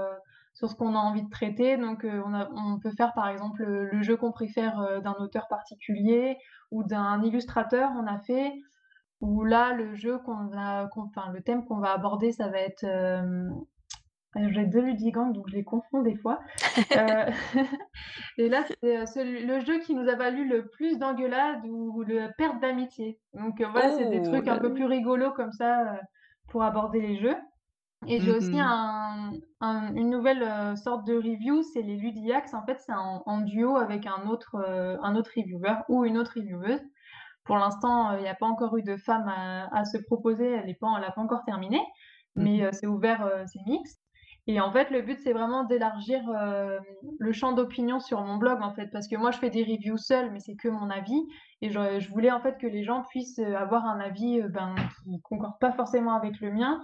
sur 0.55 0.69
ce 0.71 0.75
qu'on 0.75 0.95
a 0.95 0.99
envie 0.99 1.23
de 1.23 1.31
traiter. 1.31 1.77
Donc, 1.77 2.05
heu, 2.05 2.23
on 2.25 2.35
a 2.35 2.49
on 2.55 2.79
peut 2.79 2.93
faire, 2.93 3.15
par 3.15 3.29
exemple, 3.29 3.63
heu, 3.63 3.89
le 3.91 4.03
jeu 4.03 4.17
qu'on 4.17 4.33
préfère, 4.33 4.81
heu, 4.81 5.01
d'un 5.01 5.15
auteur 5.15 5.49
particulier 5.49 6.37
ou 6.71 6.85
d'un 6.85 7.23
illustrateur, 7.23 7.91
on 7.97 8.07
a 8.07 8.19
fait. 8.21 8.53
Ou 9.21 9.45
là, 9.45 9.73
le 9.73 9.95
jeu 9.95 10.19
qu'on 10.19 10.47
va 10.47 10.89
qu'on 10.93 11.03
enfin, 11.03 11.31
le 11.33 11.43
thème 11.43 11.65
qu'on 11.65 11.79
va 11.79 11.93
aborder, 11.93 12.33
ça 12.33 12.49
va 12.49 12.59
être, 12.59 12.85
heu, 12.85 13.51
j'ai 14.51 14.67
2 14.67 14.81
Ludigang, 14.81 15.33
donc 15.33 15.49
je 15.49 15.57
les 15.57 15.65
confonds 15.65 16.03
des 16.03 16.17
fois. 16.17 16.41
Et 18.39 18.49
là, 18.49 18.65
c'est, 18.83 19.25
le 19.25 19.61
jeu 19.61 19.79
qui 19.81 19.95
nous 19.95 20.09
a 20.09 20.17
valu 20.17 20.49
le 20.49 20.69
plus 20.69 20.99
d'engueulades 20.99 21.65
ou 21.67 22.05
de 22.05 22.29
perte 22.37 22.61
d'amitié. 22.61 23.21
Donc, 23.35 23.63
voilà, 23.63 23.93
c'est 23.93 24.09
des 24.09 24.21
Oh 24.21 24.23
trucs 24.23 24.49
un 24.49 24.55
là 24.55 24.61
peu 24.61 24.73
plus 24.73 24.87
rigolos 24.87 25.33
comme 25.33 25.53
ça, 25.53 26.01
pour 26.49 26.63
aborder 26.63 27.01
les 27.01 27.17
jeux 27.19 27.37
et 28.07 28.21
j'ai 28.21 28.31
Mmh 28.31 28.37
aussi 28.37 28.59
mh. 28.61 28.61
un 28.61 29.33
un 29.61 29.95
une 29.95 30.11
nouvelle, 30.11 30.43
heu, 30.43 30.77
sorte 30.77 31.07
de 31.07 31.15
review, 31.17 31.63
c'est 31.63 31.83
les 31.83 31.97
Ludiacs. 31.97 32.53
En 32.55 32.65
fait, 32.67 32.81
c'est 32.81 32.93
en 32.95 33.23
en 33.27 33.41
duo 33.43 33.77
avec 33.77 34.07
un 34.07 34.27
autre, 34.29 34.57
heu, 34.57 34.99
un 35.03 35.17
autre 35.17 35.31
reviewer 35.37 35.77
ou 35.89 36.05
une 36.05 36.19
autre 36.19 36.35
revieweuse. 36.37 36.83
Pour 37.45 37.57
l'instant, 37.59 38.13
heu, 38.15 38.19
il 38.21 38.25
y 38.25 38.29
a 38.29 38.35
pas 38.35 38.47
encore 38.47 38.77
eu 38.79 38.83
de 38.83 38.97
femme 38.97 39.29
à 39.29 39.69
à 39.77 39.85
se 39.85 39.99
proposer, 39.99 40.47
elle 40.53 40.71
est 40.71 40.75
pas 40.75 40.89
encore 41.17 41.45
terminé, 41.45 41.81
Mmh 42.37 42.49
mais, 42.53 42.71
c'est 42.73 42.87
ouvert, 42.87 43.29
c'est 43.47 43.61
mixte 43.67 44.01
et 44.49 44.61
en 44.61 44.73
fait, 44.73 44.91
le 44.91 45.03
but, 45.03 45.19
c'est 45.21 45.33
vraiment 45.33 45.65
d'élargir, 45.65 46.23
le 47.19 47.33
champ 47.33 47.53
d'opinion 47.53 48.01
sur 48.01 48.23
mon 48.23 48.37
blog, 48.37 48.61
en 48.63 48.75
fait, 48.75 48.89
parce 48.93 49.09
que 49.09 49.17
moi, 49.17 49.31
je 49.31 49.39
fais 49.39 49.51
des 49.51 49.63
reviews 49.63 49.97
seule, 49.99 50.31
mais 50.33 50.41
c'est 50.41 50.57
que 50.57 50.69
mon 50.69 50.91
avis 50.91 51.21
et 51.61 51.71
je 51.71 52.01
je 52.01 52.09
voulais, 52.11 52.31
en 52.33 52.41
fait, 52.41 52.59
que 52.59 52.67
les 52.67 52.83
gens 52.85 53.03
puissent, 53.09 53.39
avoir 53.39 53.87
un 53.87 54.01
avis, 54.01 54.43
ben, 54.43 54.75
qui 55.05 55.21
concorde 55.23 55.59
pas 55.61 55.73
forcément 55.73 56.15
avec 56.15 56.41
le 56.41 56.51
mien 56.53 56.83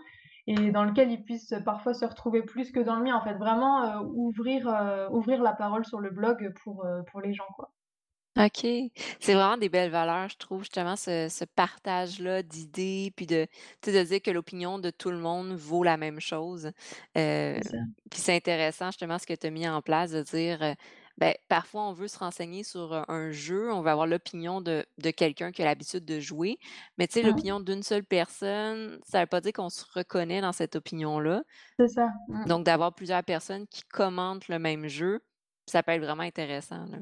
et 0.48 0.70
dans 0.72 0.84
lequel 0.84 1.10
ils 1.12 1.22
puissent, 1.24 1.54
parfois 1.64 1.94
se 1.94 2.04
retrouver 2.06 2.42
plus 2.42 2.72
que 2.72 2.80
dans 2.80 2.96
le 2.96 3.04
mien, 3.04 3.16
en 3.16 3.22
fait. 3.24 3.34
Vraiment, 3.36 4.02
heu, 4.02 4.06
ouvrir, 4.14 4.68
heu, 4.68 5.08
ouvrir 5.12 5.42
la 5.42 5.52
parole 5.54 5.84
sur 5.86 6.00
le 6.00 6.10
blog, 6.10 6.52
pour, 6.64 6.84
heu, 6.86 7.02
pour 7.12 7.20
les 7.22 7.34
gens, 7.34 7.46
quoi. 7.56 7.72
OK. 8.36 8.60
C'est 9.20 9.34
vraiment 9.34 9.56
des 9.56 9.68
belles 9.68 9.90
valeurs, 9.90 10.28
je 10.28 10.36
trouve, 10.36 10.60
justement, 10.60 10.94
ce 10.96 11.28
ce 11.28 11.44
partage-là 11.44 12.42
d'idées, 12.44 13.12
puis 13.16 13.26
de 13.26 13.46
de 13.84 14.02
dire 14.04 14.22
que 14.22 14.30
l'opinion 14.30 14.78
de 14.78 14.90
tout 14.90 15.10
le 15.10 15.18
monde 15.18 15.54
vaut 15.54 15.82
la 15.82 15.96
même 15.96 16.20
chose. 16.20 16.70
Puis 18.10 18.20
c'est 18.20 18.34
intéressant, 18.36 18.86
justement, 18.86 19.18
ce 19.18 19.26
que 19.26 19.34
tu 19.34 19.46
as 19.46 19.50
mis 19.50 19.68
en 19.68 19.82
place, 19.82 20.12
de 20.12 20.22
dire, 20.22 20.74
ben, 21.18 21.34
parfois, 21.48 21.82
on 21.82 21.92
veut 21.92 22.08
se 22.08 22.18
renseigner 22.18 22.64
sur, 22.64 23.04
un 23.08 23.30
jeu, 23.30 23.72
on 23.72 23.82
veut 23.82 23.90
avoir 23.90 24.06
l'opinion 24.06 24.60
de 24.60 24.86
de 24.98 25.10
quelqu'un 25.10 25.52
qui 25.52 25.62
a 25.62 25.66
l'habitude 25.66 26.04
de 26.04 26.20
jouer, 26.20 26.58
mais 26.96 27.06
tu 27.06 27.14
sais, 27.14 27.22
Mmh. 27.22 27.26
l'opinion 27.26 27.60
d'une 27.60 27.82
seule 27.82 28.04
personne, 28.04 28.98
ça 29.04 29.20
veut 29.20 29.26
pas 29.26 29.40
dire 29.40 29.52
qu'on 29.52 29.68
se 29.68 29.84
reconnaît 29.94 30.40
dans 30.40 30.52
cette 30.52 30.76
opinion-là. 30.76 31.42
C'est 31.78 31.88
ça. 31.88 32.08
Mmh. 32.28 32.44
Donc 32.46 32.64
d'avoir 32.64 32.94
plusieurs 32.94 33.24
personnes 33.24 33.66
qui 33.66 33.82
commentent 33.84 34.48
le 34.48 34.58
même 34.58 34.86
jeu, 34.86 35.20
ça 35.66 35.82
peut 35.82 35.92
être 35.92 36.02
vraiment 36.02 36.22
intéressant, 36.22 36.84
là. 36.86 36.98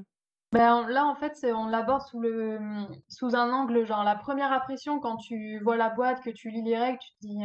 Ben, 0.52 0.88
là, 0.88 1.04
en 1.04 1.16
fait, 1.16 1.34
on 1.52 1.66
l'aborde 1.66 2.02
sous 2.02 2.20
le, 2.20 2.58
mmh, 2.60 2.88
sous 3.08 3.34
un 3.34 3.52
angle, 3.52 3.84
genre 3.84 4.04
la 4.04 4.14
première 4.14 4.52
impression 4.52 5.00
quand 5.00 5.16
tu 5.16 5.58
vois 5.62 5.76
la 5.76 5.90
boîte, 5.90 6.22
que 6.22 6.30
tu 6.30 6.50
lis 6.50 6.62
les 6.62 6.78
règles, 6.78 6.98
tu 6.98 7.10
te 7.10 7.26
dis, 7.26 7.44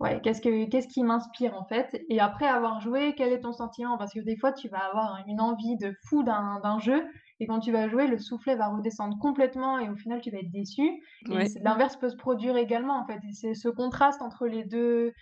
«Ouais, 0.00 0.20
qu'est-ce 0.22 0.40
que 0.42 0.68
qu'est-ce 0.68 0.88
qui 0.88 1.04
m'inspire, 1.04 1.54
en 1.54 1.64
fait?» 1.66 2.04
et 2.08 2.18
après 2.18 2.46
avoir 2.48 2.80
joué, 2.80 3.14
quel 3.16 3.32
est 3.32 3.40
ton 3.40 3.52
sentiment? 3.52 3.96
Parce 3.96 4.12
que 4.12 4.18
des 4.20 4.36
fois, 4.36 4.52
tu 4.52 4.68
vas 4.68 4.78
avoir 4.80 5.22
une 5.28 5.40
envie 5.40 5.76
de 5.76 5.94
fou 6.08 6.24
d'un 6.24 6.58
d'un 6.60 6.80
jeu 6.80 7.06
et 7.38 7.46
quand 7.46 7.60
tu 7.60 7.70
vas 7.70 7.88
jouer, 7.88 8.08
le 8.08 8.18
soufflet 8.18 8.56
va 8.56 8.68
redescendre 8.68 9.16
complètement 9.20 9.78
et 9.78 9.88
au 9.88 9.94
final, 9.96 10.20
tu 10.20 10.30
vas 10.32 10.38
être 10.38 10.50
déçu 10.50 10.82
et 11.28 11.38
Ouais. 11.38 11.54
l'inverse 11.62 11.96
peut 11.96 12.08
se 12.08 12.16
produire 12.16 12.56
également, 12.56 12.96
en 13.00 13.06
fait 13.06 13.18
et 13.28 13.32
c'est 13.32 13.54
ce 13.54 13.68
contraste 13.68 14.20
entre 14.20 14.46
les 14.48 14.64
2 14.64 15.12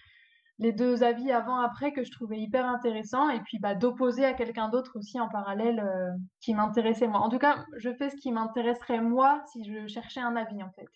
les 0.59 0.73
2 0.73 1.03
avis 1.05 1.33
avant-après 1.33 1.93
que 1.93 2.05
je 2.05 2.13
trouvais 2.13 2.39
hyper 2.41 2.67
intéressant 2.67 3.31
et 3.31 3.41
puis, 3.43 3.59
bah, 3.61 3.75
d'opposer 3.77 4.25
à 4.27 4.35
quelqu'un 4.35 4.69
d'autre 4.71 4.93
aussi 4.99 5.21
en 5.21 5.29
parallèle, 5.29 5.81
heu, 5.81 6.11
qui 6.41 6.55
m'intéressait 6.55 7.09
moi. 7.09 7.21
En 7.21 7.31
tout 7.31 7.39
cas, 7.39 7.67
je 7.79 7.91
fais 7.95 8.11
ce 8.11 8.17
qui 8.17 8.33
m'intéresserait 8.33 9.01
moi 9.03 9.43
si 9.53 9.65
je 9.65 9.87
cherchais 9.89 10.21
un 10.21 10.37
avis, 10.37 10.63
en 10.63 10.71
fait. 10.73 10.89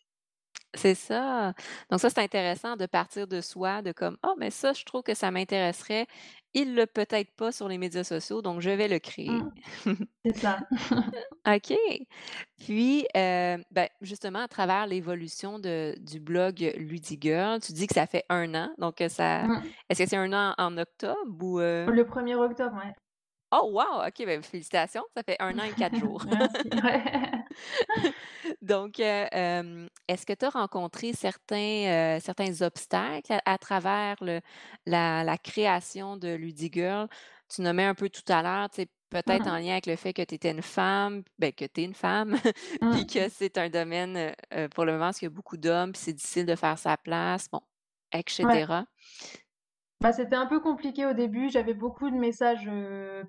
C'est 0.77 0.95
ça. 0.95 1.55
Donc 1.91 2.01
ça, 2.01 2.11
c'est 2.11 2.21
intéressant 2.21 2.77
de 2.77 2.87
partir 2.87 3.27
de 3.27 3.41
soi, 3.41 3.83
de 3.83 3.93
comme: 3.93 4.17
«Ah, 4.23 4.35
mais 4.39 4.51
ça, 4.51 4.73
je 4.73 4.85
trouve 4.85 5.03
que 5.03 5.15
ça 5.15 5.31
m'intéresserait. 5.31 6.07
Il 6.55 6.75
l'a 6.75 6.87
peut-être 6.87 7.35
pas 7.37 7.53
sur 7.53 7.69
les 7.69 7.79
médias 7.79 8.05
sociaux, 8.05 8.43
donc 8.43 8.61
je 8.61 8.71
vais 8.71 8.89
le 8.89 8.99
créer». 8.99 9.47
Mmh, 9.47 10.05
c'est 10.25 10.33
ça. 10.33 10.61
OK. 11.47 11.75
Puis, 12.59 13.07
heu, 13.17 13.65
ben, 13.71 13.89
justement, 14.01 14.41
à 14.41 14.49
travers 14.49 14.87
l'évolution 14.87 15.59
du 15.59 16.21
blog 16.21 16.61
Ludigirl, 16.77 17.61
tu 17.61 17.73
dis 17.73 17.87
que 17.87 17.95
ça 17.95 18.07
fait 18.07 18.25
un 18.29 18.55
an, 18.55 18.75
donc 18.79 19.01
heu, 19.01 19.09
ça 19.09 19.49
Mmh. 19.49 19.77
est-ce 19.89 20.03
que 20.05 20.09
c'est 20.09 20.17
un 20.17 20.33
an 20.33 20.55
en 20.59 20.77
octobre 20.79 21.45
ou 21.45 21.61
heu? 21.61 21.91
Le 21.91 22.05
premier 22.05 22.37
octobre, 22.37 22.77
ouais. 22.77 22.95
Oh 23.53 23.67
wow! 23.71 24.03
OK, 24.07 24.25
ben, 24.27 24.43
félicitations, 24.43 25.05
ça 25.17 25.23
fait 25.23 25.37
un 25.41 25.59
an 25.59 25.63
et 25.65 25.75
4 25.75 25.97
jours. 25.97 26.23
Merci, 26.27 26.71
ouais. 26.83 27.46
Donc, 28.63 29.01
heu, 29.01 29.27
hem, 29.33 29.89
est-ce 30.09 30.27
que 30.27 30.33
tu 30.33 30.45
as 30.45 30.51
rencontré 30.51 31.13
certains, 31.13 32.19
certains 32.21 32.63
obstacles 32.63 33.33
à 33.33 33.43
à 33.47 33.59
travers 33.59 34.17
le 34.23 34.41
la 34.87 35.25
la 35.25 35.39
création 35.39 36.17
de 36.17 36.29
Ludigirl? 36.35 37.09
Tu 37.49 37.63
nommais 37.63 37.85
un 37.85 37.95
peu 37.95 38.09
tout 38.11 38.23
à 38.33 38.43
l'heure, 38.43 38.69
peut-être 39.11 39.47
en 39.49 39.57
Mmh. 39.57 39.59
lien 39.59 39.73
avec 39.73 39.87
le 39.87 39.97
fait 39.97 40.13
que 40.13 40.23
tu 40.23 40.35
étais 40.35 40.51
une 40.51 40.63
femme, 40.63 41.23
ben, 41.39 41.53
que 41.53 41.65
tu 41.65 41.83
es 41.83 41.85
une 41.85 41.95
femme, 41.95 42.37
puis 42.91 43.07
Mmh. 43.07 43.07
que 43.07 43.29
c'est 43.29 43.59
un 43.59 43.69
domaine, 43.71 44.35
pour 44.75 44.85
le 44.85 44.93
moment, 44.93 45.07
parce 45.07 45.19
qu'il 45.21 45.27
y 45.27 45.33
a 45.33 45.35
beaucoup 45.35 45.57
d'hommes, 45.57 45.93
puis 45.93 46.03
c'est 46.03 46.13
difficile 46.15 46.47
de 46.47 46.57
faire 46.57 46.79
sa 46.79 46.97
place, 46.97 47.49
bon, 47.51 47.61
et 48.13 48.23
Ouais. 48.43 48.61
cetera. 48.61 48.87
Bah, 50.01 50.13
c'était 50.13 50.37
un 50.37 50.47
peu 50.47 50.61
compliqué 50.61 51.07
au 51.07 51.15
début, 51.15 51.49
j'avais 51.49 51.73
beaucoup 51.75 52.11
de 52.11 52.17
messages, 52.17 52.71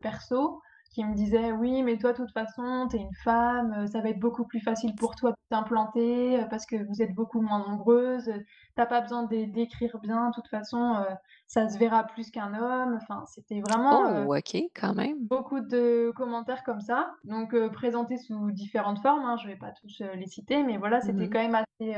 perso 0.02 0.62
qui 0.98 1.06
me 1.06 1.16
disaient: 1.16 1.52
«Oui, 1.54 1.84
mais 1.84 1.98
toi, 1.98 2.14
de 2.14 2.18
toute 2.18 2.32
façon, 2.34 2.88
tu 2.90 2.98
es 2.98 3.00
une 3.02 3.14
femme, 3.24 3.74
heu, 3.84 3.88
ça 3.88 4.02
va 4.02 4.10
être 4.10 4.20
beaucoup 4.20 4.46
plus 4.48 4.60
facile 4.62 4.96
pour 4.96 5.16
toi 5.16 5.32
de 5.32 5.38
t'implanter, 5.50 6.42
heu, 6.42 6.48
parce 6.50 6.66
que 6.66 6.76
vous 6.88 7.02
êtes 7.02 7.14
beaucoup 7.16 7.42
moins 7.42 7.60
nombreuses, 7.68 8.30
heu, 8.30 8.44
tu 8.76 8.82
as 8.82 8.86
pas 8.88 9.02
besoin 9.02 9.24
d'é 9.24 9.48
d'écrire 9.48 10.00
bien, 10.00 10.30
de 10.30 10.34
toute 10.36 10.48
façon, 10.50 10.96
heu, 11.02 11.16
ça 11.48 11.70
se 11.70 11.78
verra 11.80 12.04
plus 12.06 12.32
qu'un 12.32 12.54
homme». 12.56 12.96
Enfin, 13.02 13.24
c'était 13.28 13.62
vraiment, 13.62 14.00
Oh, 14.00 14.36
OK, 14.36 14.70
quand 14.74 14.94
même. 14.94 15.30
beaucoup 15.30 15.60
de 15.62 16.12
commentaires 16.16 16.64
comme 16.64 16.82
ça, 16.82 17.14
donc 17.24 17.54
heu, 17.54 17.72
présentés 17.72 18.18
sous 18.18 18.52
différentes 18.52 19.00
formes, 19.02 19.26
hein, 19.26 19.38
je 19.38 19.48
vais 19.48 19.58
pas 19.58 19.72
tous, 19.72 20.02
les 20.16 20.28
citer, 20.28 20.64
mais 20.64 20.78
voilà, 20.78 21.02
c'était 21.02 21.30
Mmh 21.30 21.30
quand 21.30 21.40
même 21.42 21.56
assez, 21.56 21.96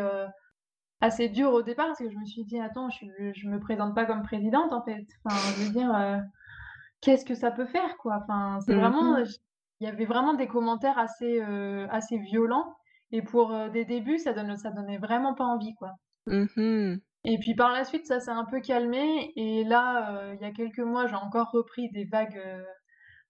Assez 1.02 1.28
dur 1.30 1.52
au 1.54 1.62
départ 1.62 1.88
parce 1.88 2.00
que 2.00 2.10
je 2.10 2.18
me 2.18 2.26
suis 2.26 2.44
dit: 2.46 2.60
«Attends, 2.60 2.90
je 2.90 3.06
je 3.34 3.50
me 3.50 3.60
présente 3.60 3.96
pas 3.96 4.06
comme 4.06 4.22
présidente, 4.24 4.74
en 4.74 4.82
fait». 4.84 5.06
Enfin, 5.24 5.52
je 5.54 5.62
veux 5.64 5.70
dire, 5.70 5.90
qu'est-ce 7.02 7.26
que 7.26 7.36
ça 7.36 7.52
peut 7.52 7.66
faire, 7.66 7.98
quoi? 7.98 8.20
Enfin, 8.24 8.60
c'est 8.62 8.74
Mmh 8.74 8.74
vraiment, 8.74 9.24
j 9.26 9.36
il 9.82 9.86
y 9.88 9.90
avait 9.92 10.06
vraiment 10.06 10.34
des 10.34 10.48
commentaires 10.48 10.98
assez, 11.00 11.40
heu, 11.42 11.88
assez 11.92 12.18
violents 12.18 12.76
et 13.12 13.22
pour, 13.22 13.52
heu, 13.54 13.70
des 13.70 13.86
débuts, 13.86 14.20
ça 14.20 14.34
donne 14.34 14.58
ça 14.58 14.72
donnait 14.72 14.98
vraiment 14.98 15.34
pas 15.36 15.46
envie, 15.46 15.74
quoi. 15.76 15.94
Mmh 16.28 16.48
mh. 16.56 17.02
Et 17.26 17.38
puis 17.38 17.54
par 17.56 17.72
la 17.74 17.84
suite, 17.84 18.06
ça 18.08 18.20
s'est 18.20 18.32
un 18.32 18.46
peu 18.46 18.62
calmé 18.62 19.32
et 19.36 19.64
là, 19.66 20.34
il 20.34 20.42
y 20.42 20.46
a 20.46 20.52
quelques 20.52 20.80
mois, 20.80 21.08
j'ai 21.08 21.16
encore 21.16 21.52
repris 21.52 21.90
des 21.92 22.06
vagues, 22.06 22.42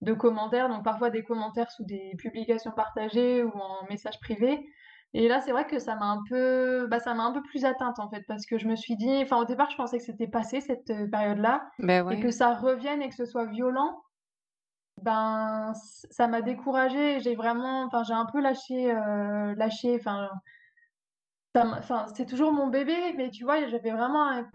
de 0.01 0.13
commentaires, 0.13 0.69
donc 0.69 0.83
parfois 0.85 1.09
des 1.11 1.23
commentaires 1.23 1.71
sous 1.71 1.85
des 1.85 2.13
publications 2.19 2.71
partagées 2.71 3.43
ou 3.43 3.51
en 3.51 3.85
message 3.89 4.19
privé 4.21 4.65
et 5.13 5.27
là, 5.27 5.41
c'est 5.41 5.51
vrai 5.51 5.65
que 5.67 5.79
ça 5.79 5.95
m'a 5.95 6.05
un 6.07 6.21
peu 6.29 6.87
bah, 6.87 6.99
ça 6.99 7.13
m'a 7.15 7.23
un 7.23 7.31
peu 7.33 7.41
plus 7.43 7.65
atteinte, 7.65 7.99
en 7.99 8.09
fait, 8.09 8.23
parce 8.27 8.45
que 8.45 8.57
je 8.59 8.67
me 8.67 8.75
suis 8.75 8.95
dit 8.95 9.21
enfin, 9.23 9.37
au 9.41 9.45
départ, 9.45 9.69
je 9.71 9.77
pensais 9.77 9.97
que 9.99 10.03
c'était 10.03 10.27
passé 10.27 10.61
cette, 10.61 10.89
heu, 10.91 11.09
période-là 11.09 11.69
Beh, 11.79 12.03
et 12.09 12.19
que 12.19 12.31
ça 12.31 12.53
revienne 12.55 13.01
et 13.01 13.09
que 13.09 13.15
ce 13.15 13.25
soit 13.25 13.45
violent, 13.47 14.01
ben, 15.01 15.73
ça 16.11 16.27
m'a 16.27 16.41
découragée 16.41 17.19
j'ai 17.21 17.35
vraiment 17.35 17.83
enfin, 17.85 18.03
j'ai 18.03 18.13
un 18.13 18.25
peu 18.25 18.41
lâché, 18.41 18.91
heu, 18.91 19.53
lâché 19.55 19.95
enfin 19.99 20.29
enfin, 21.55 22.05
c'est 22.15 22.25
toujours 22.25 22.51
mon 22.53 22.67
bébé, 22.67 23.13
mais 23.17 23.29
tu 23.31 23.43
vois, 23.43 23.67
j'avais 23.67 23.91
vraiment 23.91 24.27
un 24.29 24.49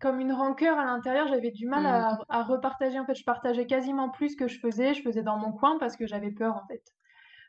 comme 0.00 0.20
une 0.20 0.32
rancœur 0.32 0.78
à 0.78 0.84
l'intérieur, 0.86 1.28
j'avais 1.28 1.52
du 1.52 1.66
mal 1.68 1.86
à 1.86 2.02
Mmh. 2.02 2.24
à 2.28 2.42
repartager, 2.44 2.98
en 3.00 3.06
fait, 3.06 3.14
je 3.16 3.24
partageais 3.24 3.66
quasiment 3.66 4.10
plus 4.10 4.36
que 4.36 4.48
je 4.48 4.58
faisais, 4.60 4.94
je 4.94 5.02
faisais 5.02 5.22
dans 5.22 5.38
mon 5.38 5.52
coin 5.52 5.78
parce 5.78 5.96
que 5.96 6.06
j'avais 6.06 6.32
peur, 6.32 6.56
en 6.56 6.66
fait. 6.68 6.82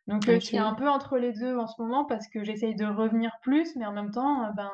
Donc 0.08 0.28
heu, 0.30 0.36
je 0.40 0.46
suis 0.46 0.58
un 0.58 0.74
peu 0.74 0.90
entre 0.90 1.18
les 1.18 1.34
2 1.34 1.58
en 1.58 1.68
ce 1.68 1.82
moment 1.82 2.06
parce 2.06 2.28
que 2.30 2.44
j'essaye 2.44 2.76
de 2.76 2.86
revenir 2.86 3.32
plus, 3.44 3.76
mais 3.76 3.86
en 3.86 3.94
même 3.94 4.12
temps, 4.12 4.48
heu, 4.50 4.54
ben, 4.56 4.72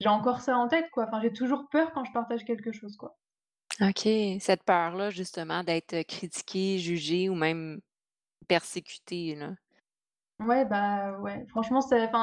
j'ai 0.00 0.08
encore 0.10 0.40
ça 0.42 0.56
en 0.58 0.68
tête, 0.68 0.90
quoi. 0.92 1.06
Enfin, 1.08 1.20
j'ai 1.22 1.32
toujours 1.32 1.68
peur 1.70 1.92
quand 1.92 2.04
je 2.04 2.12
partage 2.12 2.44
quelque 2.44 2.72
chose, 2.72 2.96
quoi. 2.96 3.18
OK, 3.80 4.08
cette 4.40 4.62
peur-là 4.64 5.10
justement 5.10 5.62
d'être, 5.64 5.94
heu, 5.94 6.02
critiquée, 6.04 6.78
jugée 6.78 7.28
ou 7.28 7.34
même 7.34 7.80
persécutée, 8.48 9.34
là. 9.36 9.54
Ouais, 10.40 10.64
bah, 10.64 11.18
ouais, 11.20 11.44
franchement, 11.48 11.80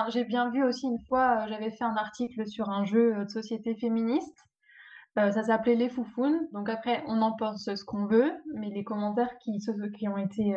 j'ai 0.10 0.26
bien 0.26 0.50
vu 0.50 0.64
aussi 0.64 0.88
une 0.88 1.00
fois, 1.08 1.46
heu, 1.46 1.50
j'avais 1.50 1.70
fait 1.72 1.84
un 1.84 1.96
article 1.96 2.46
sur 2.48 2.70
un 2.70 2.84
jeu, 2.84 3.16
heu, 3.16 3.26
de 3.26 3.30
société 3.30 3.76
féministe, 3.76 4.38
ça 5.18 5.44
s'appelait 5.44 5.76
Les 5.76 5.90
Foufounes, 5.90 6.48
donc 6.54 6.70
après 6.70 7.04
on 7.08 7.22
en 7.22 7.36
pense 7.38 7.66
ce 7.76 7.86
qu'on 7.86 8.08
veut, 8.08 8.34
mais 8.56 8.70
les 8.70 8.84
commentaires 8.86 9.38
qui 9.40 10.08
ont 10.10 10.18
été, 10.18 10.56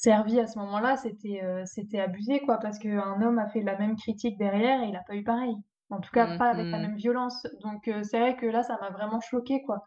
servis 0.00 0.40
à 0.40 0.46
ce 0.46 0.58
moment-là, 0.60 0.96
c'était, 0.96 1.42
heu, 1.44 1.62
c'était 1.66 2.00
abusé, 2.00 2.40
quoi, 2.40 2.58
parce 2.58 2.78
qu'un 2.78 3.20
homme 3.22 3.38
a 3.38 3.48
fait 3.48 3.62
la 3.62 3.76
même 3.78 3.96
critique 3.96 4.38
derrière 4.38 4.82
et 4.82 4.88
il 4.88 4.96
a 4.96 5.02
pas 5.06 5.16
eu 5.16 5.24
pareil. 5.24 5.54
En 5.90 6.00
tout 6.00 6.10
cas, 6.12 6.26
Mmh 6.26 6.38
pas 6.38 6.50
avec 6.50 6.66
la 6.72 6.78
mh. 6.84 6.88
même 6.88 6.96
violence, 6.96 7.46
donc 7.62 7.88
heu, 7.88 8.02
c'est 8.04 8.20
vrai 8.20 8.36
que 8.36 8.46
là, 8.46 8.62
ça 8.62 8.78
m'a 8.80 8.90
vraiment 8.90 9.20
choquée, 9.20 9.62
quoi. 9.62 9.86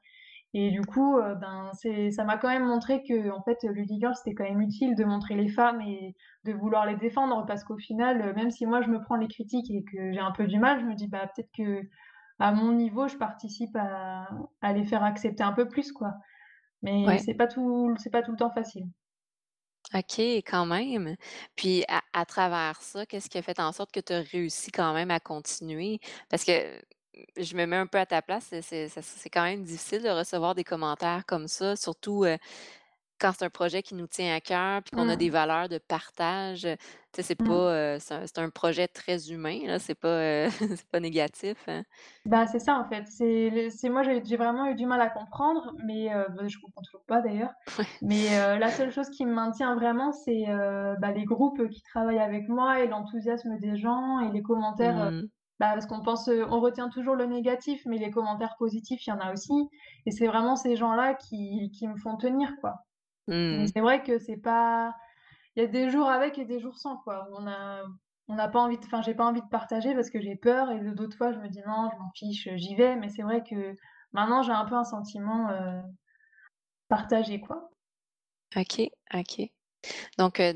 Et 0.54 0.72
du 0.72 0.82
coup, 0.86 1.18
heu, 1.20 1.36
ben, 1.36 1.72
ça 2.12 2.24
m'a 2.26 2.38
quand 2.38 2.50
même 2.50 2.66
montré 2.66 3.04
qu'en 3.04 3.42
fait, 3.44 3.58
heu, 3.66 3.72
Ludigirl, 3.72 4.16
c'était 4.16 4.34
quand 4.36 4.44
même 4.46 4.62
utile 4.62 4.96
de 4.96 5.06
montrer 5.06 5.36
les 5.36 5.50
femmes 5.50 5.82
et 5.82 6.16
de 6.46 6.54
vouloir 6.54 6.86
les 6.86 6.96
défendre 6.98 7.46
parce 7.46 7.64
qu'au 7.64 7.78
final, 7.78 8.22
heu, 8.22 8.34
même 8.34 8.52
si 8.52 8.66
moi 8.66 8.82
je 8.82 8.90
me 8.90 9.02
prends 9.02 9.16
les 9.18 9.28
critiques 9.30 9.72
et 9.72 9.84
que 9.84 10.12
j'ai 10.14 10.20
un 10.20 10.32
peu 10.32 10.48
du 10.48 10.60
mal, 10.60 10.80
je 10.82 10.86
me 10.86 10.96
dis: 10.96 11.08
«Bah, 11.08 11.28
peut-être 11.36 11.52
qu'à 11.54 12.52
mon 12.54 12.74
niveau, 12.74 13.08
je 13.08 13.18
participe 13.18 13.76
à 13.78 14.28
à 14.62 14.74
les 14.74 14.86
faire 14.86 15.04
accepter 15.04 15.44
un 15.44 15.54
peu 15.54 15.68
plus, 15.70 15.92
quoi». 15.94 16.14
Mais 16.84 17.18
Ouais. 17.18 17.26
c'est 17.26 17.36
pas 17.36 17.48
tout 17.48 17.96
c'est 18.00 18.12
pas 18.12 18.24
tout 18.24 18.32
le 18.32 18.38
temps 18.38 18.52
facile. 18.52 18.86
OK, 19.94 20.20
quand 20.46 20.66
même. 20.66 21.16
Puis 21.56 21.84
à 21.90 22.02
à 22.14 22.26
travers 22.26 22.82
ça, 22.82 23.06
qu'est-ce 23.06 23.30
qui 23.30 23.38
a 23.38 23.42
fait 23.42 23.60
en 23.60 23.72
sorte 23.74 23.92
que 23.92 24.00
tu 24.00 24.14
as 24.14 24.22
réussi 24.22 24.72
quand 24.72 24.94
même 24.94 25.12
à 25.12 25.20
continuer? 25.20 26.00
Parce 26.30 26.46
que, 26.46 26.78
mmh, 26.78 26.82
je 27.38 27.56
me 27.56 27.66
mets 27.66 27.76
un 27.76 27.88
peu 27.88 27.98
à 28.00 28.06
ta 28.06 28.22
place, 28.22 28.54
c'est 28.62 29.30
quand 29.30 29.44
même 29.44 29.64
difficile 29.64 30.02
de 30.04 30.10
recevoir 30.10 30.56
des 30.56 30.64
commentaires 30.64 31.26
comme 31.26 31.48
ça, 31.48 31.76
surtout, 31.76 32.24
heu, 32.26 32.38
quand 33.22 33.34
c'est 33.38 33.46
un 33.46 33.50
projet 33.52 33.84
qui 33.84 33.96
nous 33.96 34.08
tient 34.08 34.36
à 34.36 34.42
cœur, 34.42 34.82
puis 34.84 34.92
qu'on 34.92 35.10
a 35.10 35.16
des 35.18 35.30
Mmh. 35.30 35.32
valeurs 35.32 35.70
de 35.70 35.78
partage, 35.80 36.68
c'est 37.18 37.36
Mmh. 37.40 37.62
pas, 37.62 38.00
c'est 38.00 38.38
un 38.40 38.50
projet 38.50 38.88
très 38.88 39.32
humain, 39.32 39.60
là, 39.68 39.80
c'est 39.80 39.96
pas, 39.96 40.50
c'est 40.60 40.90
pas 40.90 41.00
négatif, 41.00 41.58
hein. 41.68 41.84
Bah, 42.26 42.46
c'est 42.46 42.60
ça, 42.60 42.78
en 42.80 42.86
fait. 42.88 43.06
C'est 43.08 43.90
moi, 43.90 44.04
j'ai 44.04 44.38
vraiment 44.38 44.68
eu 44.68 44.76
du 44.76 44.86
mal 44.86 45.02
à 45.02 45.10
comprendre, 45.10 45.74
mais 45.84 46.14
heu, 46.14 46.28
bah, 46.30 46.48
je 46.48 46.58
comprends 46.60 46.82
toujours 46.84 47.04
pas 47.08 47.22
d'ailleurs. 47.22 47.52
Ouais. 47.80 48.02
Mais 48.02 48.30
la 48.60 48.72
seule 48.72 48.92
chose 48.92 49.10
qui 49.10 49.26
me 49.26 49.34
maintient 49.34 49.76
vraiment, 49.76 50.12
c'est, 50.12 50.46
bah, 51.00 51.12
les 51.12 51.26
groupes, 51.26 51.68
qui 51.70 51.82
travaillent 51.82 52.20
avec 52.20 52.48
moi 52.48 52.80
et 52.82 52.88
l'enthousiasme 52.88 53.58
des 53.58 53.76
gens 53.78 54.20
et 54.20 54.32
les 54.32 54.42
commentaires, 54.44 55.12
Mmh. 55.12 55.30
bah, 55.60 55.72
parce 55.74 55.86
qu'on 55.88 56.02
pense, 56.04 56.28
on 56.30 56.60
retient 56.60 56.90
toujours 56.90 57.16
le 57.16 57.26
négatif, 57.26 57.82
mais 57.88 57.98
les 57.98 58.12
commentaires 58.12 58.56
positifs, 58.60 59.06
il 59.08 59.10
y 59.12 59.14
en 59.14 59.20
a 59.20 59.34
aussi 59.34 59.54
et 60.06 60.12
c'est 60.12 60.28
vraiment 60.28 60.56
ces 60.56 60.76
gens-là 60.76 61.16
qui 61.16 61.72
qui 61.72 61.88
me 61.88 61.98
font 61.98 62.18
tenir, 62.18 62.52
quoi. 62.62 62.76
Mmh. 63.28 63.72
c'est 63.74 63.82
vrai 63.82 64.04
que 64.04 64.20
c'est 64.20 64.38
pas 64.38 64.96
il 65.56 65.64
y 65.64 65.66
a 65.66 65.70
des 65.70 65.90
jours 65.92 66.10
avec 66.10 66.38
et 66.40 66.46
des 66.46 66.60
jours 66.60 66.78
sans, 66.80 66.98
quoi. 66.98 67.28
On 67.34 67.48
a 67.48 67.84
on 68.30 68.36
n'a 68.36 68.48
pas 68.50 68.62
envie 68.62 68.78
de 68.80 68.86
enfin, 68.86 69.02
j'ai 69.04 69.16
pas 69.16 69.26
envie 69.26 69.42
de 69.42 69.48
partager 69.50 69.94
parce 69.96 70.10
que 70.12 70.22
j'ai 70.22 70.36
peur 70.38 70.72
et 70.72 70.80
d'autres 70.94 71.18
fois, 71.18 71.34
je 71.34 71.40
me 71.40 71.50
dis: 71.50 71.62
«Non, 71.68 71.90
je 71.94 71.98
m'en 72.00 72.12
fiche, 72.16 72.50
j'y 72.56 72.76
vais». 72.76 72.96
Mais 72.98 73.10
c'est 73.10 73.24
vrai 73.24 73.44
que 73.44 73.76
maintenant, 74.14 74.44
j'ai 74.44 74.54
un 74.54 74.66
peu 74.66 74.76
un 74.76 74.84
sentiment, 74.86 75.52
heu, 75.52 75.82
partagé, 76.90 77.42
quoi. 77.42 77.72
OK, 78.56 78.90
OK. 79.14 79.52
Donc, 80.18 80.38
de 80.40 80.54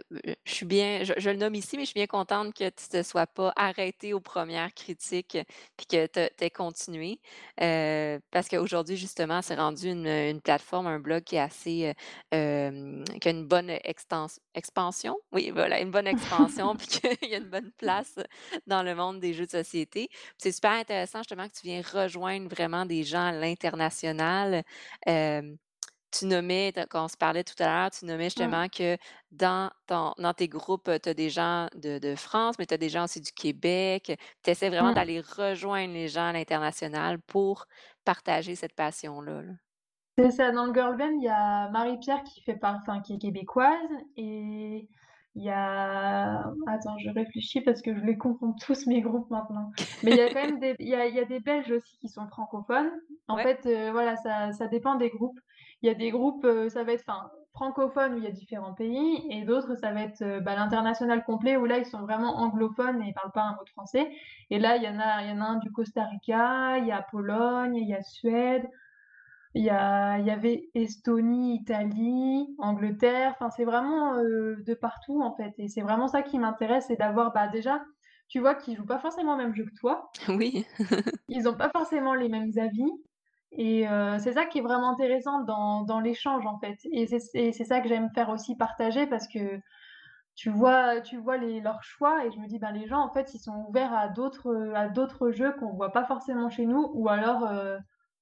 de 0.00 0.04
heu, 0.30 0.36
je 0.44 0.52
suis 0.54 0.66
bien 0.66 1.04
je 1.04 1.12
je 1.16 1.30
le 1.30 1.36
nomme 1.36 1.54
ici, 1.54 1.76
mais 1.76 1.82
je 1.84 1.86
suis 1.90 1.94
bien 1.98 2.06
contente 2.06 2.54
que 2.54 2.68
tu 2.68 2.88
te 2.88 3.02
sois 3.02 3.26
pas 3.26 3.52
arrêtée 3.56 4.12
aux 4.14 4.20
premières 4.20 4.72
critiques, 4.74 5.38
puis 5.76 5.86
que 5.86 6.06
tu 6.06 6.44
aies 6.44 6.50
continué. 6.50 7.20
Parce 8.30 8.48
qu'aujourd'hui, 8.48 8.96
justement, 8.96 9.42
c'est 9.42 9.54
rendu 9.56 9.88
une, 9.90 10.06
une 10.06 10.40
plateforme, 10.40 10.86
un 10.86 10.98
blog 11.00 11.22
qui 11.24 11.36
est 11.36 11.40
assez, 11.40 11.94
qui 12.30 12.36
a 13.28 13.30
une 13.30 13.46
bonne 13.46 13.70
extens 13.84 14.38
expansion? 14.54 15.16
Oui, 15.32 15.50
voilà, 15.50 15.80
une 15.80 15.90
bonne 15.90 16.06
expansion, 16.06 16.76
puis 16.76 16.86
qu'il 17.20 17.30
y 17.30 17.34
a 17.34 17.38
une 17.38 17.50
bonne 17.50 17.72
place 17.78 18.18
dans 18.66 18.82
le 18.82 18.94
monde 18.94 19.20
des 19.20 19.32
jeux 19.34 19.46
de 19.46 19.50
société. 19.50 20.08
C'est 20.38 20.52
super 20.52 20.72
intéressant, 20.72 21.18
justement, 21.20 21.48
que 21.48 21.54
tu 21.54 21.66
viens 21.66 21.82
rejoindre 21.82 22.48
vraiment 22.48 22.86
des 22.86 23.04
gens 23.04 23.26
à 23.26 23.32
l'international. 23.32 24.62
Tu 26.18 26.26
nommais, 26.26 26.72
quand 26.90 27.04
on 27.04 27.08
se 27.08 27.16
parlait 27.16 27.44
tout 27.44 27.54
à 27.62 27.66
l'heure, 27.66 27.90
tu 27.90 28.04
nommais 28.04 28.24
Mmh. 28.36 28.56
justement 28.56 28.68
que 28.68 28.96
dans 29.30 29.70
ton 29.86 30.12
dans 30.18 30.34
tes 30.34 30.48
groupes, 30.48 30.90
tu 31.02 31.08
as 31.08 31.14
des 31.14 31.30
gens 31.30 31.68
de 31.74 31.98
de 31.98 32.14
France, 32.16 32.56
mais 32.58 32.66
tu 32.66 32.74
as 32.74 32.78
des 32.78 32.88
gens 32.88 33.04
aussi 33.04 33.20
du 33.20 33.32
Québec. 33.32 34.12
Tu 34.42 34.50
essaies 34.50 34.68
vraiment 34.70 34.92
Mmh. 34.92 34.92
d'aller 34.92 35.20
rejoindre 35.20 35.92
les 35.94 36.08
gens 36.08 36.26
à 36.28 36.32
l'international 36.32 37.20
pour 37.22 37.66
partager 38.04 38.54
cette 38.56 38.74
passion-là, 38.74 39.42
là. 39.42 39.52
C'est 40.18 40.30
ça, 40.30 40.50
dans 40.50 40.64
le 40.66 40.72
girl 40.72 40.96
band, 40.96 41.10
il 41.18 41.24
y 41.24 41.28
a 41.28 41.68
Marie-Pierre 41.70 42.22
qui 42.22 42.40
fait 42.42 42.56
part 42.56 42.76
enfin, 42.80 43.02
qui 43.02 43.14
est 43.14 43.18
québécoise 43.18 43.90
et 44.16 44.88
il 45.34 45.44
y 45.44 45.50
a 45.50 46.54
attends, 46.66 46.96
je 46.96 47.10
réfléchis 47.10 47.60
parce 47.60 47.82
que 47.82 47.94
je 47.94 48.00
les 48.00 48.16
confonds 48.16 48.54
tous 48.54 48.86
mes 48.86 49.02
groupes 49.02 49.28
maintenant. 49.30 49.70
Mais 50.02 50.12
il 50.12 50.16
y 50.16 50.20
a 50.22 50.30
quand 50.30 50.40
même 50.40 50.58
des 50.58 50.74
il 50.78 50.88
y 50.88 50.94
a 50.94 51.06
il 51.06 51.14
y 51.14 51.18
a 51.20 51.26
des 51.26 51.40
Belges 51.40 51.70
aussi 51.70 51.98
qui 51.98 52.08
sont 52.08 52.26
francophones. 52.28 52.90
En 53.28 53.36
Ouais. 53.36 53.42
fait, 53.42 53.66
heu, 53.66 53.90
voilà, 53.90 54.16
ça 54.16 54.52
ça 54.52 54.68
dépend 54.68 54.94
des 54.94 55.10
groupes. 55.10 55.38
Il 55.86 55.88
y 55.88 55.92
a 55.92 55.94
des 55.94 56.10
groupes, 56.10 56.44
heu, 56.44 56.68
ça 56.68 56.82
va 56.82 56.94
être 56.94 57.04
enfin, 57.08 57.30
francophones 57.52 58.14
où 58.14 58.18
il 58.18 58.24
y 58.24 58.26
a 58.26 58.32
différents 58.32 58.74
pays 58.74 59.24
et 59.30 59.44
d'autres, 59.44 59.76
ça 59.76 59.92
va 59.92 60.02
être, 60.02 60.20
heu, 60.22 60.40
bah, 60.40 60.56
l'international 60.56 61.22
complet 61.24 61.56
où 61.56 61.64
là, 61.64 61.78
ils 61.78 61.86
sont 61.86 62.00
vraiment 62.00 62.38
anglophones 62.38 63.00
et 63.02 63.06
ils 63.10 63.14
parlent 63.14 63.30
pas 63.32 63.44
un 63.44 63.52
mot 63.54 63.62
de 63.64 63.70
français. 63.70 64.10
Et 64.50 64.58
là, 64.58 64.76
il 64.76 64.82
y 64.82 64.88
en 64.88 64.98
a 64.98 65.22
il 65.22 65.28
y 65.30 65.32
en 65.32 65.40
a 65.40 65.44
un 65.44 65.58
du 65.58 65.70
Costa 65.70 66.04
Rica, 66.06 66.78
il 66.78 66.86
y 66.88 66.90
a 66.92 67.02
Pologne, 67.02 67.76
il 67.76 67.88
y 67.88 67.94
a 67.94 68.02
Suède, 68.02 68.68
il 69.54 69.64
y 69.64 69.70
a 69.70 70.18
il 70.18 70.26
y 70.26 70.30
avait 70.30 70.70
Estonie, 70.74 71.56
Italie, 71.56 72.54
Angleterre, 72.58 73.32
enfin 73.36 73.50
c'est 73.50 73.64
vraiment, 73.64 74.16
heu, 74.18 74.62
de 74.66 74.74
partout 74.74 75.22
en 75.22 75.34
fait. 75.36 75.54
Et 75.58 75.68
c'est 75.68 75.82
vraiment 75.82 76.08
ça 76.08 76.22
qui 76.22 76.38
m'intéresse, 76.38 76.86
c'est 76.88 76.96
d'avoir, 76.96 77.32
bah, 77.32 77.48
déjà, 77.48 77.82
tu 78.28 78.40
vois 78.40 78.54
qu'ils 78.56 78.76
jouent 78.76 78.86
pas 78.86 78.98
forcément 79.00 79.34
au 79.34 79.36
même 79.38 79.54
jeu 79.54 79.64
que 79.64 79.74
toi, 79.80 80.12
Oui. 80.28 80.66
ils 81.28 81.48
ont 81.48 81.56
pas 81.56 81.70
forcément 81.70 82.14
les 82.14 82.28
mêmes 82.28 82.50
avis 82.56 82.90
et 83.52 83.86
heu, 83.88 84.18
c'est 84.18 84.32
ça 84.34 84.46
qui 84.46 84.58
est 84.58 84.62
vraiment 84.62 84.90
intéressant 84.90 85.42
dans 85.44 85.82
dans 85.84 86.00
l'échange 86.00 86.46
en 86.46 86.58
fait 86.58 86.78
et 86.92 87.06
c'est 87.06 87.64
ça 87.64 87.80
que 87.80 87.88
j'aime 87.88 88.10
faire 88.14 88.28
aussi 88.30 88.56
partager 88.56 89.06
parce 89.06 89.28
que 89.28 89.60
tu 90.34 90.50
vois 90.50 91.00
tu 91.00 91.16
vois 91.18 91.36
les 91.38 91.60
leurs 91.60 91.82
choix 91.82 92.24
et 92.26 92.30
je 92.32 92.38
me 92.38 92.46
dis: 92.48 92.58
«Ben, 92.58 92.72
les 92.72 92.86
gens 92.86 93.00
en 93.00 93.12
fait 93.12 93.34
ils 93.34 93.38
sont 93.40 93.66
ouverts 93.68 93.94
à 93.94 94.08
d'autres, 94.08 94.50
heu, 94.54 94.74
à 94.76 94.88
d'autres 94.88 95.30
jeux 95.32 95.52
qu'on 95.54 95.72
voit 95.74 95.92
pas 95.92 96.04
forcément 96.06 96.50
chez 96.50 96.66
nous 96.66 96.90
ou 96.94 97.08
alors, 97.08 97.44
heu, 97.50 97.78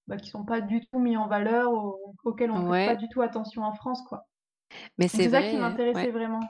bah, 0.06 0.16
qui 0.18 0.30
sont 0.30 0.44
pas 0.44 0.60
du 0.60 0.80
tout 0.86 0.98
mis 1.00 1.16
en 1.16 1.26
valeur, 1.28 1.72
au 1.72 2.14
auxquels 2.24 2.50
on 2.52 2.60
prête 2.60 2.82
pas 2.84 2.94
Ouais, 2.94 2.96
du 2.96 3.08
tout 3.08 3.22
attention 3.22 3.62
en 3.64 3.72
France, 3.74 4.02
quoi». 4.08 4.26
mais 4.98 5.08
c'est 5.08 5.30
ça 5.30 5.42
qui 5.44 5.58
ouais, 5.94 6.08
m'intéressait 6.08 6.10
vraiment. 6.12 6.40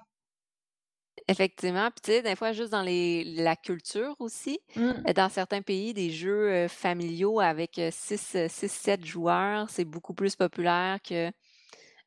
Effectivement. 1.29 1.91
Puis 1.91 2.01
tu 2.03 2.11
sais, 2.13 2.23
des 2.23 2.37
fois, 2.37 2.53
juste 2.53 2.71
dans 2.73 2.83
les 2.83 3.25
la 3.25 3.57
culture 3.57 4.15
aussi, 4.21 4.59
Mmh. 4.77 5.09
heu, 5.09 5.13
dans 5.15 5.29
certains 5.29 5.63
pays, 5.63 5.95
des 5.95 6.11
jeux, 6.11 6.69
familiaux 6.69 7.41
avec, 7.41 7.79
heu, 7.79 7.91
6 7.93 8.35
heu, 8.37 8.49
6-7 8.49 9.05
joueurs, 9.05 9.71
c'est 9.71 9.85
beaucoup 9.85 10.15
plus 10.15 10.37
populaire 10.37 10.99
que 11.03 11.31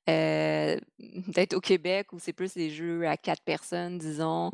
heu, 0.09 0.79
peut-être 1.33 1.53
au 1.55 1.59
Québec 1.61 2.13
où 2.13 2.19
c'est 2.19 2.33
plus 2.33 2.53
des 2.53 2.69
jeux 2.69 3.07
à 3.07 3.17
4 3.17 3.43
personnes, 3.43 3.97
disons, 3.97 4.51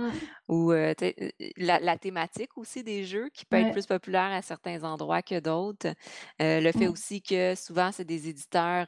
ou, 0.48 0.72
heu 0.74 0.94
heu, 1.02 1.32
la 1.58 1.80
la 1.80 1.98
thématique 1.98 2.58
aussi 2.58 2.84
des 2.84 3.04
jeux 3.06 3.30
qui 3.34 3.46
peut 3.46 3.58
être 3.58 3.72
plus 3.72 3.86
populaire 3.86 4.32
à 4.32 4.42
certains 4.42 4.84
endroits 4.84 5.22
que 5.22 5.40
d'autres. 5.40 5.94
Le 6.40 6.72
fait 6.72 6.88
aussi 6.88 7.22
que 7.22 7.56
souvent 7.56 7.92
c'est 7.92 8.06
des 8.06 8.30
éditeurs, 8.30 8.88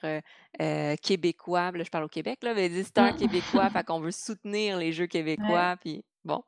québécois, 1.02 1.72
là 1.72 1.84
je 1.84 1.90
parle 1.90 2.06
au 2.06 2.08
Québec 2.10 2.40
là, 2.44 2.54
mais 2.54 2.70
des 2.70 2.80
éditeurs 2.80 3.14
québécois, 3.14 3.70
fait 3.70 3.84
qu'on 3.86 4.00
veut 4.00 4.12
soutenir 4.12 4.78
les 4.78 4.92
jeux 4.94 5.08
québécois, 5.08 5.78
puis 5.82 6.04
bon, 6.26 6.44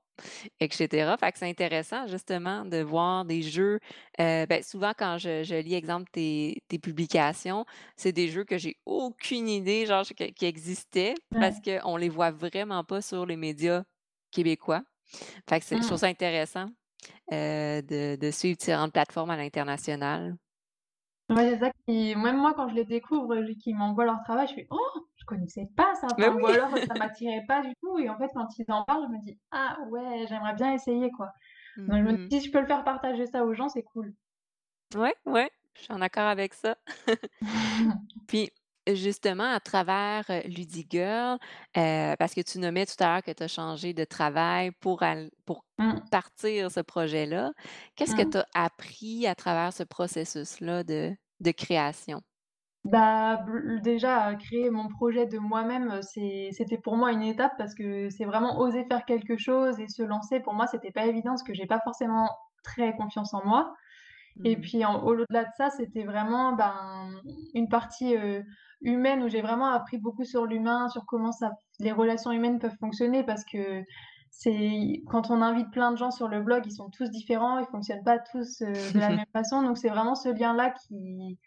et 0.60 0.70
cetera. 0.72 1.18
Fait 1.18 1.32
que 1.32 1.40
c'est 1.40 1.50
intéressant 1.50 2.08
justement 2.08 2.66
de 2.66 2.80
voir 2.84 3.26
des 3.26 3.42
jeux, 3.44 3.80
heu, 4.20 4.46
ben, 4.48 4.64
souvent 4.64 4.94
quand 4.98 5.18
je 5.20 5.44
je 5.44 5.56
lis 5.56 5.76
exemple 5.76 6.10
tes 6.12 6.64
tes 6.70 6.80
publications, 6.80 7.66
c'est 7.98 8.14
des 8.14 8.30
jeux 8.30 8.46
que 8.46 8.58
j'ai 8.58 8.78
aucune 8.86 9.50
idée 9.50 9.86
genre 9.88 10.06
que 10.08 10.26
qui 10.32 10.46
existaient 10.46 11.16
parce 11.40 11.58
Ouais. 11.58 11.62
qu'on 11.62 11.98
les 11.98 12.10
voit 12.10 12.32
vraiment 12.32 12.84
pas 12.84 13.02
sur 13.02 13.26
les 13.26 13.38
médias 13.38 13.84
québécois. 14.32 14.84
Fait 15.50 15.60
que 15.60 15.66
c'est 15.66 15.78
je 15.82 15.88
trouve 15.88 15.98
Mmh. 15.98 16.00
ça 16.00 16.08
intéressant, 16.08 16.68
heu, 17.34 17.82
de 17.84 18.18
de 18.18 18.32
suivre 18.32 18.58
différentes 18.58 18.94
plateformes 18.94 19.32
à 19.32 19.38
l'international. 19.38 20.38
Ouais, 21.30 21.50
c'est 21.52 21.60
ça 21.60 21.72
qui 21.88 22.16
même 22.16 22.38
moi 22.38 22.54
quand 22.54 22.68
je 22.70 22.76
les 22.76 22.86
découvre, 22.86 23.36
qu'ils 23.62 23.76
m'envoient 23.78 24.06
leur 24.06 24.22
travail, 24.24 24.48
je 24.48 24.54
fais: 24.54 24.68
«Oh! 24.70 25.07
Je 25.30 25.36
connaissais 25.36 25.70
pas 25.78 25.96
ça!» 25.96 26.18
Ou 26.40 26.48
alors, 26.48 26.82
ça 26.88 26.96
m'attirait 26.98 27.46
pas 27.48 27.62
du 27.64 27.74
tout 27.82 28.00
et 28.00 28.10
en 28.10 28.18
fait 28.18 28.30
quand 28.34 28.48
ils 28.60 28.72
en 28.72 28.84
parlent, 28.86 29.06
je 29.08 29.14
me 29.18 29.20
dis: 29.22 29.40
«Ah 29.52 29.78
ouais, 29.90 30.26
j'aimerais 30.30 30.56
bien 30.56 30.74
essayer 30.74 31.12
quoi». 31.12 31.32
Mmh 31.76 31.90
Donc 31.90 32.00
je 32.00 32.04
me 32.04 32.14
dis: 32.14 32.42
«Si 32.42 32.48
je 32.48 32.52
peux 32.54 32.62
le 32.62 32.68
faire 32.68 32.84
partager 32.86 33.28
ça 33.28 33.46
aux 33.46 33.54
gens, 33.56 33.70
c'est 33.70 33.84
cool». 33.84 34.16
Ouais, 34.96 35.14
ouais, 35.26 35.52
je 35.76 35.82
suis 35.82 35.94
en 35.94 36.02
accord 36.02 36.24
avec 36.28 36.54
ça. 36.54 36.78
Puis, 38.28 38.52
justement 38.88 39.52
à 39.52 39.60
travers, 39.60 40.26
heu, 40.30 40.42
Ludigirl, 40.48 41.38
heu, 41.78 42.16
parce 42.20 42.34
que 42.34 42.42
tu 42.42 42.60
nommais 42.60 42.86
tout 42.86 42.96
à 43.04 43.08
l'heure 43.14 43.24
que 43.24 43.32
tu 43.32 43.44
as 43.44 43.48
changé 43.48 43.94
de 43.94 44.06
travail 44.06 44.72
pour 44.80 45.04
pour 45.46 45.66
Mmh. 45.80 46.08
partir 46.12 46.72
ce 46.72 46.80
projet-là. 46.82 47.52
Qu'est-ce 47.96 48.16
que 48.16 48.24
tu 48.24 48.38
Mmh. 48.38 48.40
as 48.40 48.46
appris 48.54 49.28
à 49.28 49.36
travers 49.36 49.74
ce 49.74 49.84
processus-là 49.84 50.84
de 50.84 51.16
de 51.42 51.52
création? 51.52 52.22
Bah, 52.88 53.44
déjà, 53.84 54.36
créer 54.36 54.70
mon 54.70 54.88
projet 54.88 55.26
de 55.26 55.38
moi-même, 55.40 56.02
c'est 56.04 56.50
c'était 56.54 56.78
pour 56.78 56.96
moi 56.96 57.12
une 57.12 57.24
étape 57.24 57.52
parce 57.58 57.76
que 57.76 58.10
c'est 58.10 58.24
vraiment 58.26 58.60
oser 58.60 58.86
faire 58.86 59.04
quelque 59.06 59.38
chose 59.38 59.80
et 59.80 59.88
se 59.90 60.04
lancer. 60.04 60.40
Pour 60.40 60.54
moi, 60.54 60.68
c'était 60.68 60.92
pas 60.92 61.06
évident 61.06 61.32
parce 61.32 61.44
que 61.44 61.54
j'ai 61.54 61.66
pas 61.66 61.82
forcément 61.84 62.30
très 62.64 62.96
confiance 62.96 63.34
en 63.34 63.46
moi 63.46 63.74
et 64.44 64.58
Mmh. 64.58 64.62
puis 64.62 64.86
en 64.86 65.04
au-delà 65.04 65.46
de 65.46 65.50
ça, 65.58 65.70
c'était 65.72 66.04
vraiment, 66.06 66.54
ben, 66.54 67.12
une 67.54 67.70
partie, 67.70 68.16
heu, 68.16 68.44
humaine 68.82 69.24
où 69.24 69.30
j'ai 69.30 69.42
vraiment 69.42 69.68
appris 69.68 69.98
beaucoup 70.00 70.26
sur 70.26 70.46
l'humain, 70.46 70.88
sur 70.90 71.06
comment 71.08 71.32
ça 71.32 71.52
les 71.80 71.92
relations 71.92 72.32
humaines 72.32 72.60
peuvent 72.60 72.78
fonctionner 72.80 73.24
parce 73.24 73.44
que 73.46 73.84
c'est 74.32 75.04
quand 75.10 75.32
on 75.32 75.42
invite 75.42 75.72
plein 75.72 75.92
de 75.92 75.98
gens 75.98 76.12
sur 76.12 76.28
le 76.28 76.42
blog, 76.44 76.64
ils 76.66 76.72
sont 76.72 76.90
tous 76.92 77.10
différents, 77.10 77.60
ils 77.60 77.66
fonctionnent 77.68 78.04
pas 78.04 78.20
tous, 78.20 78.62
heu, 78.62 78.92
de 78.92 79.00
la 79.00 79.12
même 79.14 79.26
façon 79.34 79.62
donc 79.64 79.78
c'est 79.78 79.90
vraiment 79.90 80.16
ce 80.16 80.30
lien-là 80.30 80.72
qui 80.72 81.38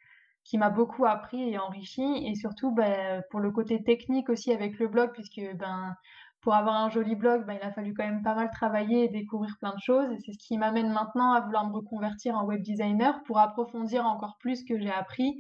qui 0.44 0.58
m'a 0.58 0.70
beaucoup 0.70 1.06
appris 1.06 1.50
et 1.50 1.58
enrichi 1.58 2.02
et 2.26 2.34
surtout, 2.34 2.72
beh, 2.72 3.20
pour 3.30 3.40
le 3.40 3.50
côté 3.52 3.82
technique 3.82 4.28
aussi 4.30 4.52
avec 4.52 4.78
le 4.78 4.88
blog 4.88 5.12
puisque, 5.12 5.40
ben, 5.56 5.94
pour 6.40 6.54
avoir 6.54 6.76
un 6.76 6.88
joli 6.90 7.14
blog, 7.16 7.44
ben, 7.46 7.58
il 7.60 7.66
a 7.66 7.72
fallu 7.72 7.94
quand 7.94 8.04
même 8.04 8.22
pas 8.22 8.34
mal 8.34 8.50
travailler 8.50 9.04
et 9.04 9.08
découvrir 9.08 9.56
plein 9.60 9.74
de 9.74 9.80
choses 9.80 10.10
et 10.12 10.18
c'est 10.24 10.32
ce 10.32 10.38
qui 10.38 10.56
m'amène 10.58 10.92
maintenant 10.92 11.32
à 11.32 11.40
vouloir 11.40 11.66
me 11.68 11.74
reconvertir 11.74 12.34
en 12.36 12.44
web 12.46 12.62
designer 12.62 13.22
pour 13.24 13.38
approfondir 13.38 14.06
encore 14.06 14.36
plus 14.40 14.56
ce 14.60 14.64
que 14.64 14.78
j'ai 14.80 14.90
appris 14.90 15.36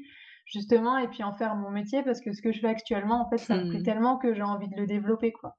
justement 0.46 0.98
et 0.98 1.08
puis 1.08 1.22
en 1.22 1.32
faire 1.32 1.54
mon 1.56 1.70
métier 1.70 2.02
parce 2.02 2.20
que 2.20 2.32
ce 2.32 2.42
que 2.42 2.52
je 2.52 2.60
fais 2.60 2.68
actuellement, 2.68 3.22
en 3.22 3.28
fait, 3.30 3.38
ça 3.38 3.56
me 3.56 3.66
plaît 3.66 3.80
Mmh. 3.80 3.82
tellement 3.82 4.18
que 4.18 4.34
j'ai 4.34 4.42
envie 4.42 4.68
de 4.68 4.76
le 4.76 4.86
développer, 4.86 5.32
quoi. 5.32 5.56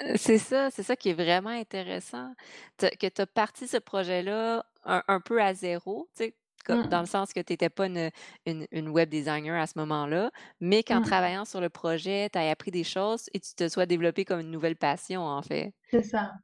Heu, 0.00 0.16
c'est 0.16 0.38
ça, 0.38 0.70
c'est 0.70 0.82
ça 0.82 0.96
qui 0.96 1.10
est 1.10 1.14
vraiment 1.14 1.50
intéressant. 1.50 2.34
Que 2.78 3.08
tu 3.08 3.20
as 3.22 3.26
parti 3.26 3.66
ce 3.68 3.76
projet-là 3.78 4.66
un 4.84 5.02
un 5.08 5.20
peu 5.20 5.40
à 5.42 5.54
0, 5.54 6.08
tu 6.16 6.24
sais, 6.24 6.36
co 6.66 6.76
dans 6.84 7.00
le 7.00 7.06
Mmh. 7.06 7.08
sens 7.08 7.32
que 7.32 7.40
tu 7.40 7.52
étais 7.54 7.70
pas 7.70 7.86
une 7.86 8.10
une 8.46 8.66
une 8.72 8.88
web 8.88 9.08
designer 9.08 9.60
à 9.60 9.66
ce 9.66 9.78
moment-là, 9.78 10.30
mais 10.60 10.82
qu'en 10.82 11.00
Mmh. 11.00 11.02
travaillant 11.02 11.44
sur 11.44 11.60
le 11.60 11.68
projet, 11.70 12.28
tu 12.32 12.38
aies 12.38 12.50
appris 12.50 12.70
des 12.72 12.84
choses 12.84 13.28
et 13.34 13.40
tu 13.40 13.54
te 13.54 13.68
sois 13.68 13.86
développé 13.86 14.24
comme 14.24 14.40
une 14.40 14.50
nouvelle 14.50 14.76
passion, 14.76 15.22
en 15.22 15.42
fait. 15.42 15.72
C'est 15.90 16.02
ça. 16.02 16.34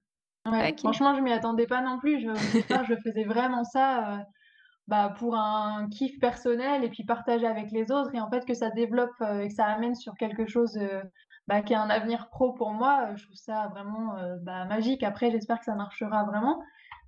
Ouais, 0.46 0.75
franchement, 0.79 1.14
je 1.16 1.23
m'y 1.23 1.33
attendais 1.33 1.66
pas 1.66 1.83
non 1.83 1.99
plus. 1.99 2.20
Je 2.20 2.94
faisais 3.05 3.25
vraiment 3.25 3.64
ça, 3.64 4.18
heu, 4.20 4.25
bah, 4.88 5.14
pour 5.18 5.37
un 5.37 5.88
kiff 5.90 6.18
personnel 6.20 6.85
et 6.85 6.90
puis 6.90 7.05
partager 7.05 7.46
avec 7.46 7.70
les 7.73 7.92
autres 7.92 8.14
et 8.14 8.20
en 8.20 8.31
fait 8.31 8.44
que 8.46 8.55
ça 8.55 8.70
développe, 8.70 9.12
heu 9.23 9.42
et 9.42 9.49
que 9.49 9.55
ça 9.55 9.66
amène 9.66 9.94
sur 9.96 10.14
quelque 10.16 10.46
chose, 10.46 10.77
heu, 10.79 11.03
bah, 11.49 11.62
qui 11.62 11.75
a 11.75 11.83
un 11.83 11.90
avenir 11.90 12.29
pro 12.31 12.53
pour 12.55 12.73
moi, 12.73 13.14
je 13.16 13.25
trouve 13.25 13.37
ça 13.37 13.68
vraiment, 13.68 14.14
bah, 14.42 14.66
magique. 14.66 15.03
Après, 15.05 15.31
j'espère 15.33 15.59
que 15.61 15.66
ça 15.66 15.77
marchera 15.77 16.25
vraiment, 16.25 16.61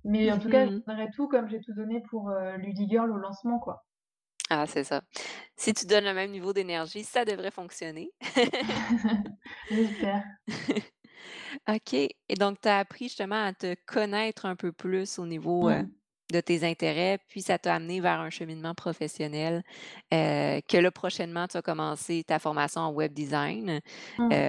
mais 0.05 0.31
en 0.31 0.39
tout 0.39 0.49
cas, 0.49 0.67
je 0.67 0.71
mh. 0.71 0.81
donnerai 0.87 1.09
tout 1.11 1.27
comme 1.27 1.47
j'ai 1.49 1.61
tout 1.61 1.73
donné 1.73 2.01
pour, 2.09 2.29
heu, 2.31 2.57
Ludigirl 2.57 3.11
au 3.11 3.17
lancement, 3.17 3.59
quoi. 3.59 3.85
Ah, 4.49 4.65
c'est 4.67 4.83
ça. 4.83 5.01
Si 5.57 5.73
tu 5.73 5.85
donnes 5.87 6.05
le 6.05 6.13
même 6.13 6.31
niveau 6.31 6.53
d'énergie, 6.53 7.03
ça 7.03 7.25
devrait 7.25 7.51
fonctionner. 7.51 8.11
J'espère. 9.69 10.23
OK 11.69 11.93
et 11.93 12.35
donc 12.39 12.59
tu 12.61 12.67
as 12.69 12.79
appris 12.79 13.05
justement 13.05 13.45
à 13.45 13.53
te 13.53 13.75
connaître 13.85 14.45
un 14.45 14.55
peu 14.55 14.71
plus 14.71 15.19
au 15.19 15.25
niveau, 15.25 15.69
heu, 15.69 15.83
Mmh. 15.83 15.95
de 16.33 16.41
tes 16.41 16.63
intérêts, 16.67 17.19
puis 17.29 17.41
ça 17.41 17.59
t'a 17.59 17.75
amené 17.75 18.01
vers 18.01 18.19
un 18.19 18.29
cheminement 18.31 18.73
professionnel, 18.75 19.63
heu, 20.13 20.61
que 20.67 20.77
là, 20.77 20.91
prochainement, 20.91 21.47
tu 21.47 21.53
vas 21.57 21.61
commencer 21.61 22.23
ta 22.27 22.39
formation 22.39 22.81
en 22.81 22.91
web 22.93 23.13
design, 23.13 23.81
Mmh. 24.17 24.45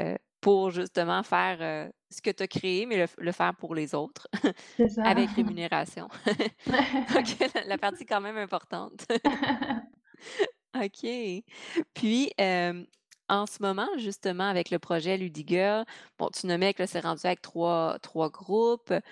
Pour 0.46 0.70
justement 0.70 1.24
faire, 1.24 1.58
heu, 1.60 1.92
ce 2.10 2.22
que 2.22 2.30
tu 2.30 2.44
as 2.44 2.46
créé, 2.48 2.86
mais 2.86 3.04
le 3.18 3.32
faire 3.32 3.56
pour 3.56 3.74
les 3.74 3.96
autres 3.96 4.28
ça. 4.88 5.02
avec 5.04 5.32
rémunération. 5.32 6.08
OK, 7.16 7.38
la 7.54 7.64
la 7.64 7.78
partie 7.78 8.06
quand 8.06 8.20
même 8.20 8.36
importante. 8.38 9.06
OK. 10.74 11.44
Puis, 11.94 12.30
hem, 12.38 12.86
en 13.28 13.46
ce 13.46 13.62
moment, 13.62 13.88
justement, 13.98 14.44
avec 14.48 14.70
le 14.70 14.78
projet 14.78 15.16
Ludigirl, 15.16 15.84
bon, 16.18 16.28
tu 16.30 16.46
nommais 16.46 16.74
que 16.74 16.86
c'est 16.86 17.00
rendu 17.00 17.22
avec 17.26 17.42
3- 17.42 17.98
3 18.00 18.30
groupes. 18.30 18.92
Heu, 18.92 19.02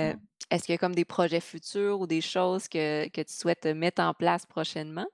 Mmh. 0.00 0.18
est-ce 0.50 0.64
qu'il 0.64 0.72
y 0.72 0.74
a 0.74 0.78
comme 0.78 0.94
des 0.94 1.04
projets 1.04 1.40
futurs 1.40 2.00
ou 2.00 2.06
des 2.06 2.20
choses 2.20 2.68
que 2.68 3.08
que 3.08 3.20
tu 3.22 3.32
souhaites 3.32 3.66
mettre 3.66 4.02
en 4.02 4.14
place 4.14 4.46
prochainement? 4.46 5.06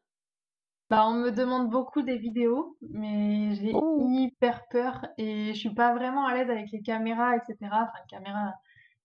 Bah, 0.90 1.06
on 1.08 1.14
me 1.14 1.30
demande 1.30 1.70
beaucoup 1.70 2.02
des 2.02 2.18
vidéos, 2.18 2.76
mais 2.82 3.54
j'ai 3.54 3.74
Oh! 3.74 3.96
hyper 3.96 4.68
peur 4.68 5.06
et 5.16 5.54
je 5.54 5.58
suis 5.58 5.74
pas 5.74 5.94
vraiment 5.94 6.26
à 6.26 6.34
l'aise 6.34 6.50
avec 6.50 6.70
les 6.72 6.82
caméras 6.82 7.36
et 7.36 7.40
cetera, 7.46 7.84
enfin, 7.84 8.04
caméras, 8.08 8.52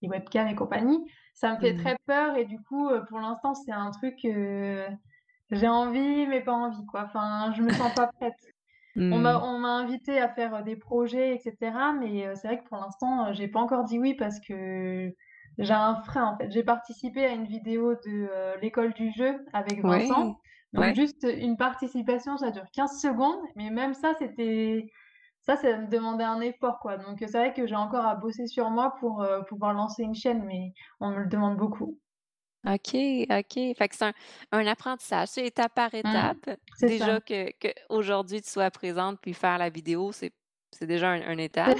les 0.02 0.10
webcams 0.10 0.48
et 0.50 0.56
compagnie. 0.56 1.00
Ça 1.34 1.54
me 1.56 1.60
fait 1.60 1.74
Mmh. 1.74 1.76
très 1.76 1.96
peur 2.06 2.36
et 2.36 2.46
du 2.46 2.60
coup, 2.62 2.90
heu, 2.90 3.06
pour 3.08 3.20
l'instant, 3.20 3.54
c'est 3.56 3.72
un 3.72 3.92
truc, 3.92 4.16
heu, 4.26 4.88
j'ai 5.52 5.68
envie, 5.70 6.28
mais 6.28 6.42
pas 6.44 6.54
envie, 6.54 6.86
quoi. 6.88 7.04
Enfin, 7.06 7.54
je 7.56 7.64
me 7.64 7.72
sens 7.72 7.94
pas 7.96 8.08
prête. 8.20 8.36
On 9.12 9.18
m'a 9.20 9.40
Mmh. 9.40 9.44
on 9.44 9.58
m'a 9.60 9.70
invitée 9.70 10.20
à 10.22 10.30
faire, 10.30 10.56
heu, 10.56 10.64
des 10.64 10.76
projets 10.76 11.36
et 11.36 11.40
cetera, 11.40 11.94
mais 11.94 12.28
heu, 12.28 12.36
c'est 12.36 12.48
vrai 12.48 12.60
que 12.60 12.68
pour 12.68 12.78
l'instant, 12.78 13.30
heu, 13.30 13.34
j'ai 13.34 13.48
pas 13.48 13.60
encore 13.60 13.84
dit 13.84 14.00
oui 14.00 14.14
parce 14.16 14.40
que 14.40 15.12
j'ai 15.58 15.74
un 15.74 15.96
frein, 16.04 16.26
en 16.26 16.38
fait. 16.38 16.52
J'ai 16.52 16.64
participé 16.64 17.26
à 17.26 17.32
une 17.34 17.46
vidéo 17.46 17.96
de, 17.96 18.10
heu, 18.32 18.60
l'école 18.62 18.94
du 18.94 19.12
jeu 19.12 19.46
avec 19.54 19.82
Ouais, 19.84 20.16
Vincent, 20.20 20.40
donc 20.74 20.94
ouais. 20.94 20.96
juste 20.96 21.24
une 21.30 21.58
participation, 21.58 22.38
ça 22.38 22.52
dure 22.52 22.66
15 22.74 23.00
secondes, 23.02 23.40
mais 23.56 23.70
même 23.72 23.94
ça, 23.94 24.14
c'était 24.20 24.86
ça, 25.42 25.56
ça 25.58 25.78
me 25.78 25.88
demandait 25.90 26.24
un 26.26 26.42
effort, 26.42 26.80
quoi, 26.80 26.98
donc 26.98 27.18
c'est 27.20 27.32
vrai 27.32 27.54
que 27.54 27.68
j'ai 27.68 27.76
encore 27.76 28.06
à 28.06 28.16
bosser 28.16 28.48
sur 28.48 28.70
moi 28.72 28.94
pour, 29.00 29.24
heu, 29.24 29.44
pouvoir 29.50 29.74
lancer 29.74 30.04
une 30.04 30.16
chaîne, 30.16 30.44
mais 30.46 30.74
on 31.00 31.12
me 31.12 31.20
le 31.24 31.28
demande 31.30 31.58
beaucoup. 31.58 32.00
OK, 32.66 32.94
OK. 33.30 33.54
Fait 33.78 33.88
que 33.88 33.96
c'est 33.96 34.04
un 34.06 34.14
un 34.52 34.68
apprentissage, 34.68 35.30
c'est 35.30 35.46
étape 35.46 35.74
par 35.74 35.94
Mmh. 36.04 36.32
étape. 36.34 36.50
C'est 36.74 36.90
Déjà 36.90 37.20
ça. 37.20 37.22
que 37.22 37.52
qu'aujourd'hui 37.58 38.42
tu 38.42 38.50
sois 38.50 38.70
présente 38.70 39.20
puis 39.22 39.34
faire 39.34 39.58
la 39.58 39.70
vidéo, 39.70 40.12
c'est 40.12 40.34
c'est 40.72 40.86
déjà 40.86 41.10
un 41.12 41.38
étape. 41.38 41.78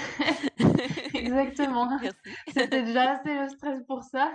Exactement. 1.14 1.90
C'était 2.48 2.84
déjà 2.84 3.12
assez 3.14 3.34
le 3.36 3.50
stress 3.50 3.82
pour 3.88 4.04
ça. 4.04 4.32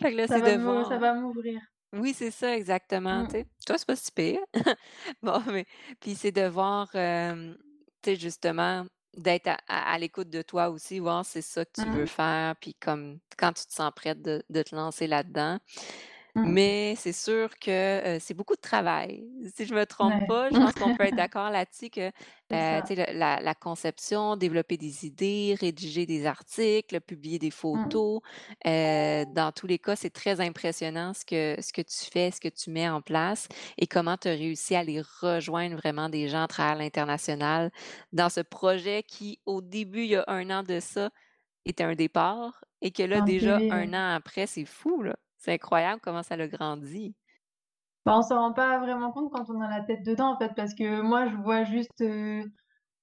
Fait 0.00 0.10
que 0.12 0.16
là, 0.16 0.26
Ça 0.28 0.38
de 0.40 0.56
va 0.98 1.14
m'ouvrir. 1.14 1.60
Oui, 1.92 2.14
c'est 2.14 2.30
ça 2.30 2.56
exactement, 2.56 3.24
tu 3.26 3.38
sais. 3.38 3.44
Mmh. 3.44 3.60
Toi, 3.66 3.76
c'est 3.78 3.86
pas 3.86 3.96
si 3.96 4.12
pire. 4.12 4.40
Bon, 5.22 5.40
mais 5.48 5.66
puis 6.00 6.14
c'est 6.14 6.32
de 6.32 6.42
voir, 6.46 6.94
hem, 6.94 7.56
tu 8.02 8.10
sais, 8.10 8.16
justement, 8.16 8.86
d'être 9.16 9.48
à 9.48 9.58
à 9.68 9.92
à 9.94 9.98
l'écoute 9.98 10.30
de 10.30 10.42
toi 10.42 10.70
aussi, 10.70 11.00
voir 11.00 11.24
si 11.24 11.32
c'est 11.32 11.42
ça 11.42 11.64
que 11.64 11.72
tu 11.80 11.88
veux 11.90 12.06
Mmh. 12.06 12.08
faire, 12.08 12.54
puis 12.60 12.74
comme 12.74 13.18
quand 13.38 13.52
tu 13.54 13.66
te 13.66 13.72
sens 13.72 13.90
prête 13.94 14.22
de 14.22 14.42
de 14.50 14.62
te 14.62 14.74
lancer 14.74 15.06
là-dedans. 15.08 15.58
Mmh. 16.34 16.60
Mais 16.62 16.94
c'est 16.96 17.12
sûr 17.12 17.58
que, 17.58 18.18
c'est 18.20 18.34
beaucoup 18.34 18.54
de 18.54 18.60
travail. 18.60 19.28
Si 19.54 19.66
je 19.66 19.74
me 19.74 19.84
trompe 19.86 20.16
Ouais. 20.16 20.26
pas, 20.26 20.50
je 20.50 20.58
pense 20.60 20.74
qu'on 20.76 20.90
peut 20.90 21.04
être 21.04 21.14
d'accord 21.16 21.50
là-dessus 21.50 21.90
que, 21.90 22.10
la 22.50 23.40
la 23.40 23.54
conception, 23.54 24.36
développer 24.36 24.76
des 24.76 25.06
idées, 25.06 25.56
rédiger 25.60 26.06
des 26.06 26.26
articles, 26.26 27.00
publier 27.02 27.38
des 27.38 27.50
Mmh. 27.72 28.00
photos, 28.00 28.20
dans 28.64 29.52
tous 29.54 29.66
les 29.66 29.78
cas, 29.78 29.96
c'est 29.96 30.10
très 30.10 30.40
impressionnant 30.40 31.12
ce 31.14 31.24
que 31.24 31.56
ce 31.60 31.72
que 31.72 31.82
tu 31.82 32.10
fais, 32.10 32.30
ce 32.30 32.40
que 32.40 32.48
tu 32.48 32.70
mets 32.70 32.88
en 32.88 33.00
place 33.02 33.48
et 33.78 33.86
comment 33.86 34.16
tu 34.16 34.28
as 34.28 34.32
réussi 34.32 34.74
à 34.74 34.80
aller 34.80 35.00
rejoindre 35.20 35.76
vraiment 35.76 36.08
des 36.08 36.28
gens 36.28 36.42
à 36.44 36.48
travers 36.48 36.76
l'international 36.76 37.70
dans 38.12 38.28
ce 38.28 38.40
projet 38.40 39.02
qui, 39.02 39.40
au 39.46 39.60
début, 39.62 40.02
il 40.04 40.10
y 40.10 40.16
a 40.16 40.24
un 40.28 40.50
an 40.50 40.62
de 40.62 40.80
ça, 40.80 41.10
était 41.66 41.84
un 41.84 41.94
départ 41.94 42.64
et 42.82 42.92
que 42.92 43.02
là, 43.04 43.22
déjà 43.22 43.62
un 43.70 43.92
an 43.94 44.14
après, 44.16 44.46
c'est 44.48 44.64
fou, 44.66 45.02
là. 45.02 45.16
C'est 45.42 45.52
incroyable 45.54 46.02
comment 46.02 46.22
ça 46.22 46.36
l'a 46.36 46.48
grandi. 46.48 47.14
Bah, 48.06 48.16
on 48.16 48.22
s'en 48.22 48.38
rend 48.40 48.52
pas 48.54 48.78
vraiment 48.78 49.12
compte 49.12 49.30
quand 49.30 49.50
on 49.50 49.60
a 49.60 49.68
la 49.68 49.82
tête 49.84 50.02
dedans, 50.04 50.32
en 50.32 50.38
fait, 50.38 50.54
parce 50.56 50.74
que 50.74 51.02
moi, 51.02 51.26
je 51.26 51.36
vois 51.36 51.64
juste, 51.64 52.00
heu, 52.00 52.50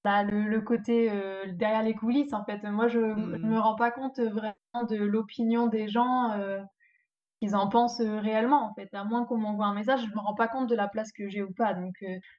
bah, 0.04 0.23
le 0.23 0.43
le 0.50 0.62
côté, 0.62 1.12
heu, 1.12 1.54
derrière 1.54 1.84
les 1.84 1.95
coulisses, 1.95 2.34
en 2.34 2.45
fait. 2.45 2.63
Moi, 2.63 2.88
je 2.88 3.00
m 3.00 3.38
je 3.41 3.45
Mmh. 3.45 3.50
me 3.50 3.60
rends 3.60 3.76
pas 3.76 3.91
compte, 3.91 4.19
vraiment 4.19 4.56
de 4.89 4.97
l'opinion 4.97 5.67
des 5.67 5.89
gens, 5.89 6.38
heu, 6.39 6.62
qu'ils 7.41 7.56
en 7.56 7.69
pensent, 7.69 8.02
réellement, 8.02 8.63
en 8.71 8.73
fait. 8.76 8.89
À 8.93 9.04
moins 9.06 9.26
qu'on 9.26 9.38
m'envoie 9.38 9.67
un 9.67 9.76
message, 9.76 10.06
je 10.08 10.12
me 10.15 10.19
rends 10.19 10.36
pas 10.36 10.47
compte 10.50 10.69
de 10.69 10.76
la 10.76 10.88
place 10.89 11.12
que 11.13 11.30
j'ai 11.30 11.43
ou 11.43 11.54
pas, 11.54 11.73
donc 11.76 11.95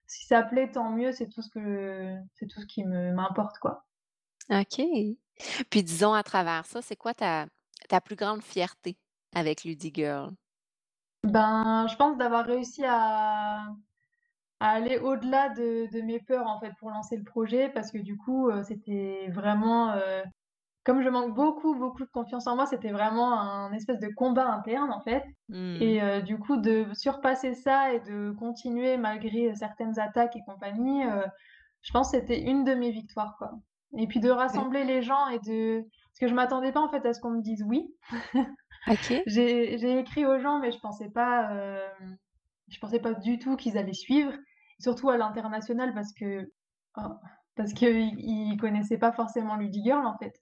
si 0.07 0.27
ça 0.27 0.43
plaît, 0.45 0.71
tant 0.73 0.91
mieux, 0.91 1.13
c'est 1.13 1.29
tout 1.29 1.43
ce 1.43 1.51
que 1.51 2.15
c'est 2.35 2.47
tout 2.49 2.61
ce 2.61 2.67
qui 2.67 2.85
me 2.87 3.13
m'importe, 3.13 3.59
quoi. 3.61 3.85
OK. 4.51 4.81
Puis 5.71 5.83
disons 5.83 6.15
à 6.15 6.23
travers 6.23 6.67
ça, 6.67 6.83
c'est 6.83 6.97
quoi 6.97 7.15
ta 7.15 7.47
ta 7.89 8.01
plus 8.01 8.17
grande 8.17 8.43
fierté? 8.43 8.97
Avec 9.39 9.65
Ludigirl? 9.65 10.33
Ben, 11.25 11.87
je 11.89 11.97
pense 11.97 12.17
d'avoir 12.17 12.45
réussi 12.47 12.85
à 12.87 13.67
à 14.61 14.71
aller 14.71 14.99
au-delà 14.99 15.51
de 15.51 15.89
de 15.93 16.01
mes 16.03 16.21
peurs, 16.21 16.47
en 16.49 16.61
fait, 16.61 16.73
pour 16.81 16.91
lancer 16.91 17.17
le 17.19 17.25
projet 17.25 17.71
parce 17.71 17.93
que 17.93 17.99
du 17.99 18.17
coup, 18.19 18.51
heu, 18.51 18.63
c'était 18.65 19.29
vraiment, 19.31 19.95
heu, 19.97 20.23
comme 20.85 21.03
je 21.03 21.09
manque 21.11 21.35
beaucoup, 21.35 21.75
beaucoup 21.77 22.05
de 22.05 22.11
confiance 22.11 22.47
en 22.49 22.57
moi, 22.57 22.67
c'était 22.67 22.93
vraiment 22.93 23.41
un 23.41 23.73
espèce 23.73 24.01
de 24.01 24.09
combat 24.15 24.49
interne, 24.53 24.93
en 24.93 25.01
fait 25.03 25.25
Mmh. 25.49 25.95
et 25.95 26.03
heu, 26.03 26.23
du 26.23 26.39
coup, 26.39 26.59
de 26.59 26.87
surpasser 26.95 27.55
ça 27.55 27.93
et 27.95 28.01
de 28.01 28.33
continuer 28.33 28.97
malgré, 28.99 29.55
certaines 29.57 29.99
attaques 30.01 30.37
et 30.37 30.43
compagnie, 30.47 31.03
je 31.83 31.93
pense 31.93 32.13
que 32.13 32.19
c'était 32.21 32.43
une 32.43 32.65
de 32.65 32.75
mes 32.75 32.91
victoires, 32.93 33.37
quoi 33.39 33.53
et 33.99 34.07
puis 34.09 34.21
de 34.21 34.31
Ouais. 34.53 34.69
rassembler 34.69 34.85
les 34.85 35.03
gens 35.03 35.29
et 35.29 35.39
de 35.41 35.81
parce 35.83 36.21
que 36.21 36.29
je 36.29 36.35
m'attendais 36.35 36.73
pas, 36.73 36.81
en 36.81 36.91
fait, 36.91 37.07
à 37.07 37.15
ce 37.15 37.21
qu'on 37.21 37.31
me 37.33 37.43
dise 37.43 37.63
«oui». 37.65 37.95
J'ai 39.27 39.99
écrit 39.99 40.27
aux 40.27 40.39
gens, 40.39 40.61
mais 40.61 40.73
je 40.73 40.79
pensais 40.79 41.11
pas, 41.11 41.51
je 42.69 42.79
pensais 42.79 43.01
pas 43.01 43.15
du 43.15 43.39
tout 43.39 43.57
qu'ils 43.57 43.79
allaient 43.79 43.93
suivre, 43.93 44.33
surtout 44.81 45.11
à 45.11 45.17
l'international 45.17 45.95
parce 45.95 46.13
que 46.15 46.53
oh, 46.97 47.03
parce 47.57 47.73
qu'ils 47.73 48.15
ils 48.21 48.57
connaissaient 48.59 48.99
pas 48.99 49.13
forcément 49.13 49.57
Ludigirl, 49.57 50.07
en 50.07 50.17
fait. 50.19 50.35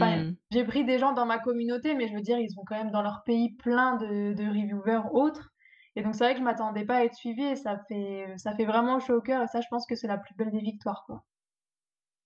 Enfin, 0.00 0.24
Mmh. 0.24 0.36
j'ai 0.50 0.64
pris 0.64 0.84
des 0.84 0.98
gens 0.98 1.12
dans 1.12 1.26
ma 1.26 1.38
communauté, 1.38 1.94
mais 1.94 2.08
je 2.08 2.14
veux 2.14 2.20
dire, 2.22 2.38
ils 2.38 2.58
ont 2.58 2.64
quand 2.66 2.76
même 2.76 2.90
dans 2.92 3.02
leur 3.02 3.22
pays 3.24 3.56
plein 3.56 3.96
de 3.96 4.34
de 4.34 4.44
reviewers 4.48 5.08
autres 5.12 5.50
et 5.96 6.02
donc 6.02 6.14
c'est 6.14 6.24
vrai 6.24 6.34
que 6.34 6.40
je 6.40 6.44
m'attendais 6.44 6.84
pas 6.84 6.98
à 6.98 7.04
être 7.04 7.14
suivie 7.14 7.44
et 7.44 7.56
ça 7.56 7.78
fait 7.88 8.34
ça 8.38 8.54
fait 8.54 8.66
vraiment 8.66 9.00
chaud 9.00 9.16
au 9.16 9.22
cœur 9.22 9.42
et 9.42 9.48
ça, 9.48 9.60
je 9.60 9.66
pense 9.70 9.86
que 9.86 9.96
c'est 9.96 10.06
la 10.08 10.18
plus 10.18 10.34
belle 10.36 10.50
des 10.52 10.60
victoires, 10.60 11.04
quoi. 11.06 11.24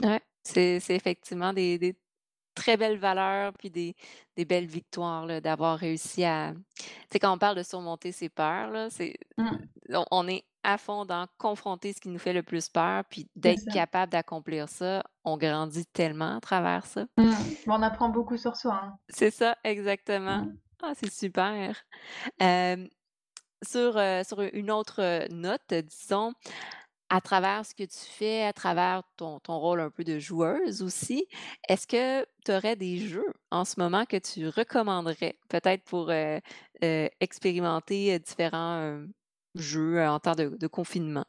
Ouais, 0.03 0.21
c'est 0.45 0.81
c'est 0.81 0.97
effectivement 0.97 1.53
des 1.53 1.79
des 1.79 1.97
très 2.55 2.77
belles 2.77 2.99
valeurs, 2.99 3.53
puis 3.59 3.71
des 3.71 3.95
des 4.37 4.45
belles 4.45 4.67
victoires, 4.67 5.27
d'avoir 5.43 5.79
réussi 5.79 6.25
à 6.25 6.55
tu 6.77 6.85
sais, 7.13 7.19
quand 7.21 7.33
on 7.35 7.39
parle 7.39 7.57
de 7.59 7.63
surmonter 7.63 8.13
ses 8.13 8.29
peurs, 8.31 8.71
là, 8.71 8.91
c'est 8.91 9.15
Mmh, 9.39 9.73
on 9.91 10.05
on 10.11 10.29
est 10.29 10.45
à 10.65 10.79
fond 10.79 11.05
dans 11.07 11.27
confronter 11.39 11.93
ce 11.93 12.01
qui 12.01 12.09
nous 12.09 12.19
fait 12.21 12.33
le 12.33 12.43
plus 12.45 12.69
peur, 12.69 13.05
puis 13.11 13.29
d'être 13.37 13.67
capable 13.69 14.13
d'accomplir 14.13 14.69
ça, 14.69 15.05
on 15.25 15.37
grandit 15.37 15.87
tellement 15.87 16.37
à 16.37 16.41
travers 16.41 16.87
ça. 16.87 17.07
Mmh, 17.17 17.55
on 17.69 17.81
apprend 17.83 18.11
beaucoup 18.11 18.37
sur 18.37 18.55
soi, 18.55 18.75
hein. 18.85 18.99
C'est 19.09 19.31
ça, 19.31 19.57
exactement. 19.65 20.45
Mmh. 20.45 20.57
Ah, 20.83 20.93
c'est 20.97 21.11
super. 21.11 21.77
Sur, 23.65 23.97
heu, 23.97 24.23
sur 24.25 24.41
une 24.41 24.71
autre, 24.73 25.01
heu, 25.01 25.29
note, 25.31 25.73
disons, 25.73 26.33
à 27.13 27.21
travers 27.21 27.67
ce 27.67 27.75
que 27.75 27.85
tu 27.85 27.99
fais, 27.99 28.43
à 28.45 28.53
travers 28.55 29.03
ton 29.19 29.39
ton 29.41 29.59
rôle 29.59 29.81
un 29.81 29.91
peu 29.91 30.05
de 30.05 30.19
joueuse 30.19 30.83
aussi, 30.83 31.27
est-ce 31.69 31.87
que 31.87 32.27
tu 32.45 32.53
aurais 32.53 32.77
des 32.77 32.99
jeux 32.99 33.27
en 33.51 33.65
ce 33.67 33.79
moment 33.81 34.07
que 34.07 34.17
tu 34.17 34.49
recommanderais? 34.49 35.39
Peut-être 35.51 35.85
pour, 35.85 36.11
heu 36.11 36.41
heu, 36.85 37.11
expérimenter, 37.21 38.15
heu, 38.17 38.19
différents, 38.21 39.05
jeux, 39.57 40.03
en 40.07 40.21
temps 40.21 40.35
de 40.37 40.49
de 40.59 40.67
confinement? 40.69 41.27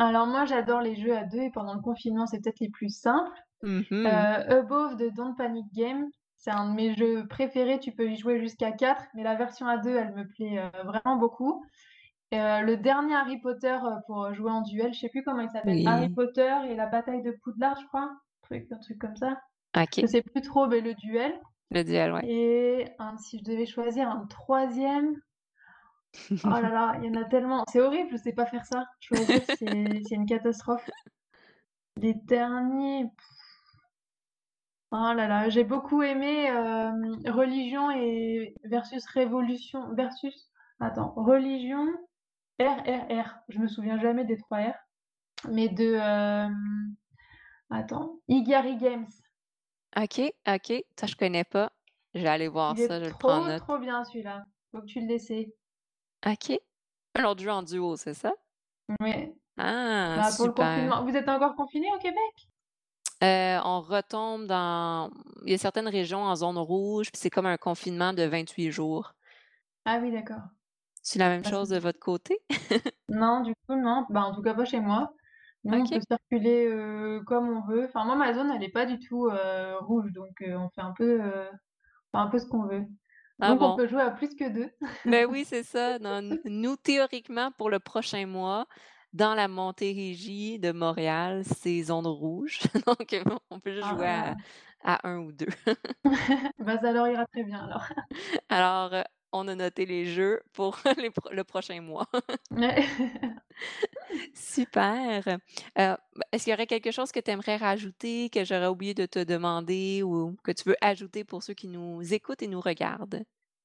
Alors 0.00 0.26
moi, 0.26 0.46
j'adore 0.46 0.80
les 0.80 0.96
jeux 0.96 1.16
à 1.16 1.22
2 1.22 1.42
et 1.42 1.50
pendant 1.52 1.74
le 1.74 1.80
confinement, 1.80 2.26
c'est 2.26 2.40
peut-être 2.40 2.58
les 2.58 2.70
plus 2.70 2.88
simples. 2.88 3.38
Mmh 3.62 4.26
Above 4.48 4.96
de 4.96 5.08
Don't 5.10 5.34
Panic 5.36 5.66
Game, 5.74 6.06
c'est 6.36 6.50
un 6.50 6.70
de 6.70 6.74
mes 6.74 6.94
jeux 6.94 7.26
préférés, 7.28 7.78
tu 7.80 7.92
peux 7.92 8.10
y 8.10 8.16
jouer 8.16 8.38
jusqu'à 8.40 8.72
4, 8.72 9.04
mais 9.14 9.22
la 9.22 9.34
version 9.36 9.66
à 9.66 9.78
2, 9.78 9.96
elle 9.96 10.14
me 10.14 10.26
plaît, 10.26 10.70
vraiment 10.84 11.16
beaucoup. 11.16 11.64
Heu, 12.32 12.64
le 12.64 12.76
dernier 12.76 13.14
Harry 13.14 13.38
Potter, 13.40 13.76
heu, 13.84 13.96
pour 14.06 14.32
jouer 14.34 14.50
en 14.50 14.62
duel, 14.62 14.94
je 14.94 15.00
sais 15.00 15.08
plus 15.08 15.22
comment 15.24 15.40
il 15.40 15.50
s'appelle, 15.50 15.86
Harry 15.86 16.08
Potter 16.08 16.54
et 16.68 16.74
la 16.74 16.86
bataille 16.86 17.22
de 17.22 17.32
Poudlard, 17.42 17.78
je 17.80 17.86
crois? 17.88 18.10
Truc 18.42 18.66
un 18.70 18.78
truc 18.78 18.98
comme 18.98 19.16
ça. 19.16 19.40
OK. 19.76 20.00
Je 20.00 20.06
sais 20.06 20.22
plus 20.22 20.40
trop, 20.40 20.66
mais 20.66 20.80
le 20.80 20.94
duel 20.94 21.40
Le 21.70 21.82
duel, 21.82 22.12
ouais. 22.12 22.28
et 22.28 22.86
un 22.98 23.16
si 23.16 23.38
je 23.38 23.44
devais 23.44 23.66
choisir 23.66 24.08
un 24.08 24.26
troisième, 24.26 25.16
oh 26.44 26.50
là 26.50 26.68
là, 26.68 26.94
il 27.02 27.06
y 27.06 27.10
en 27.10 27.20
a 27.20 27.24
tellement, 27.24 27.64
c'est 27.72 27.80
horrible, 27.80 28.10
je 28.12 28.16
sais 28.16 28.32
pas 28.32 28.46
faire 28.46 28.64
ça. 28.64 28.84
Choisir, 29.00 29.44
c'est 29.46 29.66
une 30.10 30.26
catastrophe. 30.26 30.88
Les 31.96 32.14
derniers 32.14 33.10
Oh 34.92 35.12
là 35.14 35.28
là, 35.28 35.48
j'ai 35.48 35.62
beaucoup 35.64 36.02
aimé, 36.02 36.44
hem, 36.46 37.16
Religion 37.26 37.90
et 37.92 38.54
versus 38.64 39.06
Révolution 39.06 39.94
versus 39.94 40.50
attends, 40.80 41.12
Religion, 41.16 41.86
RRR, 42.60 43.38
je 43.48 43.58
me 43.58 43.66
souviens 43.68 43.98
jamais 43.98 44.24
des 44.24 44.36
3 44.36 44.58
R, 44.58 44.74
mais 45.50 45.68
de, 45.68 45.94
hem, 45.94 46.94
attends, 47.70 48.20
Igari 48.28 48.76
Games. 48.76 49.08
OK, 49.96 50.20
OK, 50.46 50.84
ça 50.98 51.06
je 51.06 51.16
connais 51.16 51.44
pas. 51.44 51.72
Je 52.14 52.20
vais 52.20 52.28
aller 52.28 52.48
voir 52.48 52.76
Il 52.76 52.82
ça, 52.82 52.96
est 52.96 53.00
je 53.00 53.06
le 53.06 53.14
prends 53.14 53.46
en 53.46 53.58
trop, 53.58 53.64
trop 53.64 53.78
bien 53.78 54.04
celui-là. 54.04 54.44
Faut 54.72 54.80
que 54.80 54.86
tu 54.86 55.00
l'essaies. 55.00 55.52
OK. 56.26 56.58
Un 57.16 57.24
autre 57.24 57.42
jeu 57.42 57.50
en 57.50 57.62
duo, 57.62 57.96
c'est 57.96 58.14
ça? 58.14 58.32
Ouais, 59.00 59.34
Ah, 59.58 60.16
bah, 60.16 60.32
pour 60.36 60.46
le 60.46 60.52
super. 60.52 60.66
confinement 60.66 61.04
vous 61.04 61.16
êtes 61.16 61.28
encore 61.28 61.54
confinés 61.56 61.88
au 61.94 61.98
Québec? 61.98 62.48
Heu, 63.22 63.60
on 63.64 63.80
retombe 63.80 64.46
dans 64.46 65.10
il 65.44 65.52
y 65.52 65.54
a 65.54 65.58
certaines 65.58 65.88
régions 65.88 66.22
en 66.22 66.36
zone 66.36 66.58
rouge, 66.58 67.10
puis 67.10 67.18
c'est 67.20 67.30
comme 67.30 67.46
un 67.46 67.56
confinement 67.56 68.12
de 68.12 68.22
28 68.24 68.70
jours. 68.72 69.14
Ah 69.84 69.98
oui, 70.00 70.10
d'accord. 70.10 70.40
C'est 71.02 71.18
la 71.18 71.28
même 71.28 71.44
chose 71.44 71.68
de 71.70 71.78
votre 71.78 71.98
côté? 71.98 72.38
non, 73.08 73.40
du 73.42 73.54
coup, 73.66 73.74
non, 73.74 74.06
bah, 74.10 74.22
en 74.24 74.34
tout 74.34 74.42
cas 74.42 74.54
pas 74.54 74.64
chez 74.64 74.80
moi. 74.80 75.12
Nous, 75.64 75.78
on 75.78 75.90
peut 75.90 76.00
circuler, 76.00 76.70
comme 77.26 77.48
on 77.48 77.66
veut. 77.66 77.84
Enfin, 77.86 78.04
moi, 78.04 78.16
ma 78.16 78.32
zone, 78.34 78.50
elle 78.50 78.62
est 78.62 78.70
pas 78.70 78.86
du 78.86 78.98
tout, 78.98 79.28
rouge, 79.80 80.12
donc 80.12 80.42
on 80.46 80.70
fait 80.70 80.80
un 80.80 80.92
peu, 80.92 81.20
un 82.14 82.28
peu 82.28 82.38
ce 82.38 82.46
qu'on 82.46 82.66
veut. 82.66 82.84
Ah 83.40 83.52
Donc 83.52 83.62
on 83.62 83.72
peut 83.72 83.86
jouer 83.88 84.02
à 84.02 84.10
plus 84.10 84.34
que 84.36 84.48
2. 84.48 84.70
Ben 85.06 85.26
oui, 85.26 85.44
c'est 85.46 85.62
ça. 85.62 85.98
Dans 85.98 86.18
n 86.18 86.38
nous, 86.44 86.76
théoriquement, 86.76 87.50
pour 87.52 87.70
le 87.70 87.78
prochain 87.80 88.26
mois, 88.26 88.66
dans 89.12 89.34
la 89.34 89.48
Montérégie 89.48 90.58
de 90.58 90.72
Montréal, 90.72 91.42
c'est 91.44 91.82
zone 91.84 92.06
rouge. 92.06 92.60
Donc, 92.86 93.16
on 93.50 93.60
peut 93.60 93.72
juste 93.72 93.88
Ah 93.88 93.88
jouer 93.88 94.06
à 94.06 94.34
là. 94.34 94.36
à 94.84 95.08
1 95.08 95.18
ou 95.20 95.32
2. 95.32 95.46
Bah, 96.58 96.78
ça 96.80 96.92
leur 96.92 97.08
ira 97.08 97.26
très 97.26 97.44
bien 97.44 97.58
alors. 97.64 97.84
Alors, 98.48 99.04
on 99.32 99.48
a 99.48 99.54
noté 99.54 99.86
les 99.86 100.06
jeux 100.06 100.40
pour 100.52 100.78
les 100.98 101.10
pro 101.10 101.30
le 101.32 101.44
prochain 101.44 101.80
mois. 101.80 102.06
Super. 104.34 105.26
Heu, 105.28 105.38
bah, 105.76 105.96
est-ce 106.32 106.44
qu'il 106.44 106.50
y 106.52 106.54
aurait 106.54 106.66
quelque 106.66 106.90
chose 106.90 107.12
que 107.12 107.20
tu 107.20 107.30
aimerais 107.30 107.56
rajouter, 107.56 108.30
que 108.30 108.44
j'aurais 108.44 108.66
oublié 108.66 108.94
de 108.94 109.06
te 109.06 109.22
demander 109.22 110.02
ou 110.02 110.36
que 110.44 110.52
tu 110.52 110.68
veux 110.68 110.76
ajouter 110.80 111.24
pour 111.24 111.42
ceux 111.42 111.54
qui 111.54 111.68
nous 111.68 112.12
écoutent 112.14 112.42
et 112.42 112.48
nous 112.48 112.60
regardent? 112.60 113.24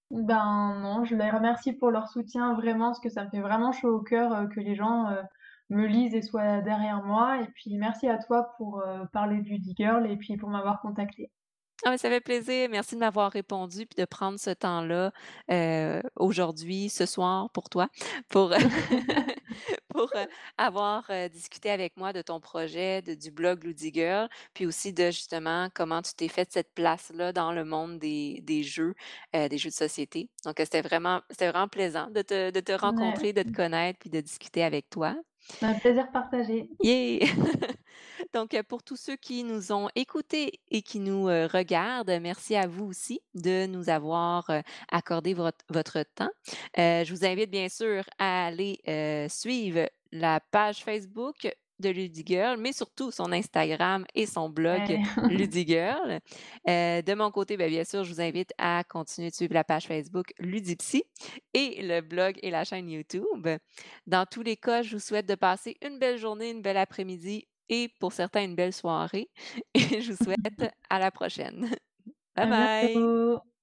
Ben, 0.09 0.79
non, 0.81 1.03
je 1.05 1.15
les 1.15 1.29
remercie 1.29 1.71
pour 1.73 1.91
leur 1.91 2.07
soutien 2.09 2.53
vraiment, 2.55 2.87
parce 2.87 2.99
que 2.99 3.09
ça 3.09 3.23
me 3.25 3.29
fait 3.29 3.41
vraiment 3.41 3.71
chaud 3.71 3.95
au 3.97 4.01
cœur, 4.01 4.33
heu, 4.33 4.47
que 4.47 4.59
les 4.59 4.73
gens, 4.75 5.11
heu, 5.11 5.21
me 5.69 5.85
lisent 5.87 6.15
et 6.15 6.21
soient 6.23 6.61
derrière 6.61 7.03
moi 7.03 7.41
et 7.41 7.47
puis 7.53 7.75
merci 7.77 8.07
à 8.07 8.17
toi 8.19 8.51
pour, 8.57 8.83
parler 9.13 9.41
de 9.41 9.49
Lady 9.49 9.73
Girl 9.77 10.05
et 10.09 10.17
puis 10.17 10.37
pour 10.37 10.49
m'avoir 10.49 10.79
contactée. 10.81 11.31
Ah, 11.83 11.91
mais 11.91 11.97
ça 11.97 12.09
fait 12.09 12.21
plaisir. 12.21 12.69
Merci 12.69 12.95
de 12.95 12.99
m'avoir 13.01 13.31
répondu 13.31 13.85
puis 13.85 13.95
de 13.97 14.05
prendre 14.05 14.39
ce 14.39 14.49
temps-là, 14.49 15.11
heu, 15.51 16.01
aujourd'hui, 16.15 16.89
ce 16.89 17.05
soir 17.05 17.49
pour 17.51 17.69
toi, 17.69 17.89
pour 18.29 18.53
pour, 19.89 20.09
heu, 20.15 20.25
avoir, 20.57 21.05
heu, 21.11 21.29
discuté 21.29 21.69
avec 21.69 21.97
moi 21.97 22.13
de 22.13 22.21
ton 22.21 22.39
projet, 22.39 23.01
de 23.01 23.13
du 23.15 23.31
blog 23.31 23.63
Ludi 23.63 23.91
Girl, 23.93 24.29
puis 24.53 24.65
aussi 24.65 24.93
de 24.93 25.07
justement 25.11 25.69
comment 25.73 26.01
tu 26.01 26.13
t'es 26.15 26.27
fait 26.29 26.51
cette 26.51 26.73
place-là 26.73 27.33
dans 27.33 27.51
le 27.51 27.65
monde 27.65 27.99
des 27.99 28.41
des 28.43 28.63
jeux, 28.63 28.93
des 29.33 29.57
jeux 29.57 29.69
de 29.69 29.75
société. 29.75 30.29
Donc, 30.45 30.55
c'était 30.59 30.81
vraiment 30.81 31.21
c'était 31.29 31.49
vraiment 31.51 31.67
plaisant 31.67 32.09
de 32.11 32.21
te 32.21 32.51
de 32.51 32.59
te 32.61 32.71
Ouais, 32.81 33.19
rencontrer, 33.19 33.33
de 33.33 33.43
te 33.43 33.51
connaître, 33.51 33.99
puis 33.99 34.09
de 34.09 34.21
discuter 34.21 34.63
avec 34.63 34.89
toi. 34.89 35.15
un 35.59 35.75
plaisir 35.79 36.11
partagé. 36.13 36.69
Yeah! 36.81 37.25
Donc, 38.35 38.53
heu, 38.53 38.63
pour 38.63 38.83
tous 38.83 38.97
ceux 38.97 39.15
qui 39.15 39.45
nous 39.45 39.71
ont 39.71 39.87
écoutés 39.95 40.59
et 40.69 40.81
qui 40.81 40.99
nous, 40.99 41.29
heu, 41.29 41.45
regardent, 41.45 42.19
merci 42.21 42.57
à 42.57 42.67
vous 42.67 42.83
aussi 42.83 43.21
de 43.33 43.65
nous 43.65 43.89
avoir, 43.89 44.51
accordé 44.91 45.33
votre 45.33 45.63
votre 45.69 46.03
temps. 46.15 46.29
Je 46.75 47.09
vous 47.11 47.25
invite 47.25 47.49
bien 47.49 47.69
sûr 47.69 48.03
à 48.19 48.47
aller, 48.47 48.81
suivre 49.29 49.89
la 50.11 50.41
page 50.41 50.83
Facebook 50.83 51.47
de 51.79 51.89
Ludigirl, 51.89 52.57
mais 52.57 52.73
surtout 52.73 53.09
son 53.09 53.31
Instagram 53.31 54.05
et 54.15 54.25
son 54.25 54.49
blog 54.49 54.81
Ouais. 54.81 55.01
Ludigirl. 55.29 56.19
De 56.65 57.13
mon 57.13 57.31
côté, 57.31 57.55
ben, 57.55 57.69
bien 57.69 57.85
sûr, 57.85 58.03
je 58.03 58.13
vous 58.13 58.21
invite 58.21 58.51
à 58.57 58.83
continuer 58.83 59.29
de 59.29 59.35
suivre 59.35 59.53
la 59.53 59.63
page 59.63 59.87
Facebook 59.87 60.33
Ludipsy 60.39 61.03
et 61.53 61.81
le 61.81 62.01
blog 62.01 62.37
et 62.41 62.51
la 62.51 62.65
chaîne 62.65 62.89
YouTube. 62.89 63.47
Dans 64.07 64.25
tous 64.25 64.41
les 64.41 64.57
cas, 64.57 64.81
je 64.81 64.97
vous 64.97 65.01
souhaite 65.01 65.25
de 65.25 65.35
passer 65.35 65.77
une 65.81 65.99
belle 65.99 66.17
journée, 66.17 66.49
une 66.49 66.61
belle 66.61 66.77
après-midi 66.77 67.47
et 67.69 67.89
pour 67.99 68.13
certains, 68.13 68.43
une 68.45 68.55
belle 68.55 68.73
soirée 68.73 69.29
et 69.73 70.01
je 70.01 70.13
vous 70.13 70.17
souhaite 70.23 70.65
à 70.89 70.99
la 70.99 71.11
prochaine. 71.11 71.69
Bye 72.35 72.45
À 72.45 72.49
bye. 72.49 73.15
bientôt. 73.31 73.54